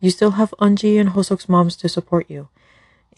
[0.00, 2.48] You still have Unji and Hoseok's moms to support you.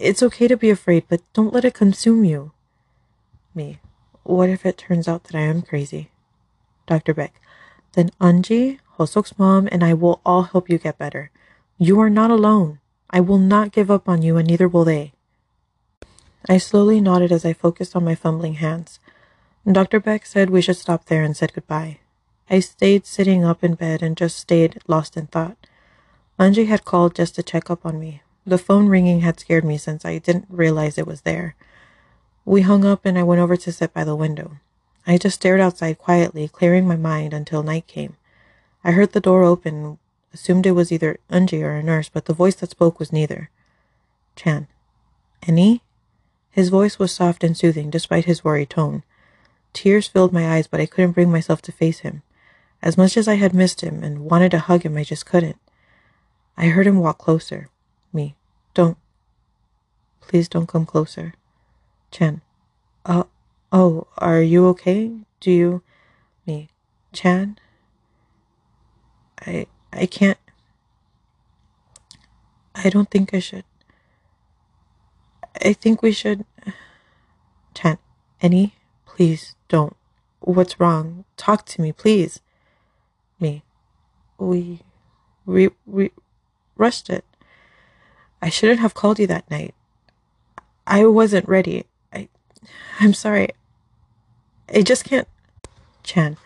[0.00, 2.52] It's okay to be afraid, but don't let it consume you.
[3.54, 3.80] Me.
[4.22, 6.10] What if it turns out that I am crazy?
[6.86, 7.12] Dr.
[7.12, 7.38] Beck.
[7.92, 11.30] Then Anji, Hoseok's mom, and I will all help you get better.
[11.76, 12.78] You are not alone.
[13.10, 15.12] I will not give up on you, and neither will they.
[16.48, 19.00] I slowly nodded as I focused on my fumbling hands.
[19.70, 20.00] Dr.
[20.00, 21.98] Beck said we should stop there and said goodbye.
[22.48, 25.58] I stayed sitting up in bed and just stayed lost in thought.
[26.38, 28.22] Anji had called just to check up on me.
[28.46, 31.54] The phone ringing had scared me since I didn't realize it was there.
[32.44, 34.56] We hung up and I went over to sit by the window.
[35.06, 38.16] I just stared outside quietly, clearing my mind until night came.
[38.82, 39.98] I heard the door open,
[40.32, 43.50] assumed it was either Unji or a nurse, but the voice that spoke was neither.
[44.36, 44.68] Chan.
[45.42, 45.80] Enni?
[46.50, 49.02] His voice was soft and soothing, despite his worried tone.
[49.72, 52.22] Tears filled my eyes, but I couldn't bring myself to face him.
[52.82, 55.58] As much as I had missed him and wanted to hug him, I just couldn't.
[56.56, 57.68] I heard him walk closer.
[58.12, 58.34] Me.
[58.74, 58.98] Don't.
[60.20, 61.34] Please don't come closer.
[62.10, 62.40] Chan.
[63.04, 63.24] Uh,
[63.72, 65.12] oh, are you okay?
[65.40, 65.82] Do you.
[66.46, 66.68] Me.
[67.12, 67.58] Chan?
[69.46, 69.66] I.
[69.92, 70.38] I can't.
[72.74, 73.64] I don't think I should.
[75.62, 76.44] I think we should.
[77.74, 77.98] Chan.
[78.42, 78.72] Enni?
[79.06, 79.96] Please don't.
[80.40, 81.24] What's wrong?
[81.36, 82.40] Talk to me, please
[83.40, 83.62] me.
[84.38, 84.80] We,
[85.44, 86.12] we, we
[86.76, 87.24] rushed it.
[88.42, 89.74] I shouldn't have called you that night.
[90.86, 91.84] I wasn't ready.
[92.12, 92.28] I,
[92.98, 93.50] I'm sorry.
[94.72, 95.28] I just can't.
[96.02, 96.38] Chan,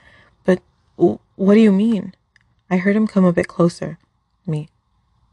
[0.45, 0.61] but
[0.97, 2.15] what do you mean?
[2.69, 3.99] I heard him come a bit closer.
[4.47, 4.69] Me,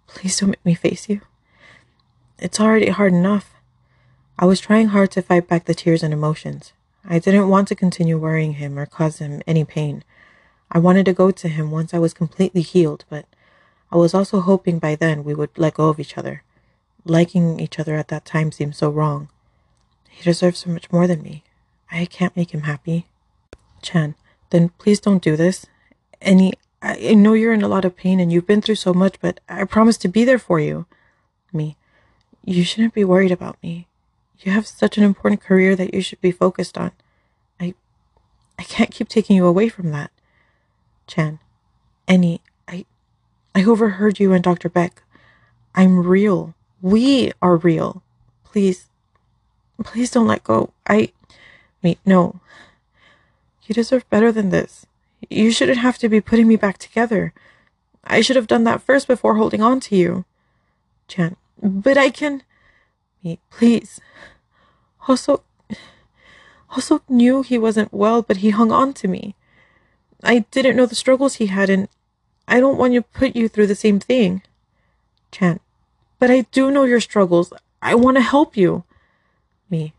[0.08, 1.22] please don't make me face you.
[2.38, 3.56] It's already hard enough.
[4.38, 6.74] I was trying hard to fight back the tears and emotions.
[7.04, 10.04] I didn't want to continue worrying him or cause him any pain.
[10.72, 13.26] I wanted to go to him once I was completely healed, but
[13.92, 16.44] I was also hoping by then we would let go of each other.
[17.06, 19.30] Liking each other at that time seemed so wrong.
[20.10, 21.44] He deserves so much more than me.
[21.92, 23.08] I can't make him happy.
[23.82, 24.16] Chan,
[24.52, 25.66] then please don't do this.
[26.22, 29.20] Enni, I know you're in a lot of pain and you've been through so much,
[29.22, 30.86] but I promise to be there for you.
[31.54, 31.76] Me,
[32.44, 33.88] you shouldn't be worried about me.
[34.40, 36.92] You have such an important career that you should be focused on.
[37.60, 37.76] I,
[38.58, 40.12] I can't keep taking you away from that.
[41.06, 41.40] Chan,
[42.08, 42.86] Enni, I,
[43.54, 44.70] I overheard you and Dr.
[44.70, 45.04] Beck.
[45.76, 46.56] I'm real.
[46.82, 48.02] We are real.
[48.44, 48.88] Please,
[49.84, 50.74] please don't let go.
[50.88, 51.12] I,
[51.84, 52.40] me, no.
[53.66, 54.86] You deserve better than this.
[55.30, 57.34] You shouldn't have to be putting me back together.
[58.04, 60.26] I should have done that first before holding on to you.
[61.08, 62.44] Chan, but I can.
[63.24, 64.02] Me, please.
[65.04, 65.42] Hoseok,
[66.72, 69.36] Hoseok knew he wasn't well, but he hung on to me.
[70.24, 71.88] I didn't know the struggles he had, and
[72.48, 74.42] I don't want to put you through the same thing.
[75.32, 75.60] Chan,
[76.22, 77.52] but I do know your struggles.
[77.82, 78.84] I want to help you.
[79.72, 79.92] Me,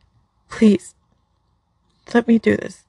[0.48, 0.94] please,
[2.14, 2.84] let me do this.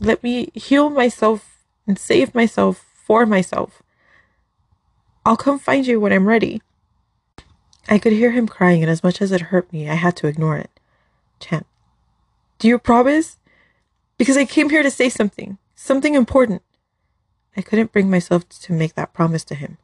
[0.00, 3.82] Let me heal myself and save myself for myself.
[5.26, 6.62] I'll come find you when I'm ready.
[7.90, 10.26] I could hear him crying, and as much as it hurt me, I had to
[10.26, 10.70] ignore it.
[11.40, 11.66] Chan,
[12.58, 13.36] do you promise?
[14.16, 16.62] Because I came here to say something, something important.
[17.54, 19.76] I couldn't bring myself to make that promise to him.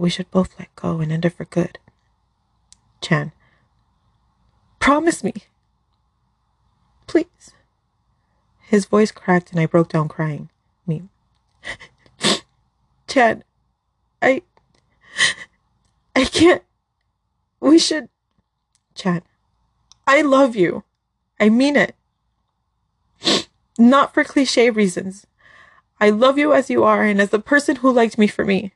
[0.00, 1.78] We should both let go and end it for good.
[3.02, 3.32] Chan,
[4.78, 5.34] promise me.
[7.06, 7.52] Please.
[8.60, 10.48] His voice cracked and I broke down crying.
[10.86, 11.02] Me.
[13.08, 13.44] Chan,
[14.22, 14.40] I.
[16.16, 16.62] I can't.
[17.60, 18.08] We should.
[18.94, 19.20] Chan,
[20.06, 20.82] I love you.
[21.38, 21.94] I mean it.
[23.78, 25.26] Not for cliche reasons.
[26.00, 28.72] I love you as you are and as the person who liked me for me.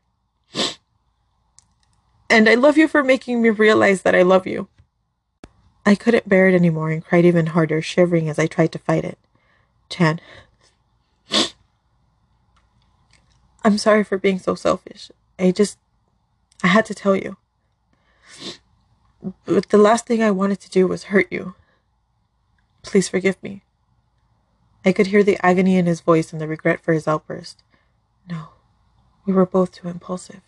[2.29, 4.69] And I love you for making me realize that I love you.
[5.87, 9.05] I couldn't bear it anymore and cried even harder, shivering as I tried to fight
[9.05, 9.19] it.
[9.91, 10.21] Chan.
[13.65, 15.11] I'm sorry for being so selfish.
[15.39, 15.79] I just.
[16.63, 17.37] I had to tell you.
[19.45, 21.55] But the last thing I wanted to do was hurt you.
[22.83, 23.63] Please forgive me.
[24.85, 27.63] I could hear the agony in his voice and the regret for his outburst.
[28.29, 28.49] No,
[29.25, 30.43] we were both too impulsive.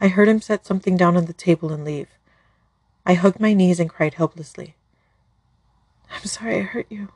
[0.00, 2.08] I heard him set something down on the table and leave.
[3.04, 4.76] I hugged my knees and cried helplessly.
[6.10, 7.08] I'm sorry I hurt you.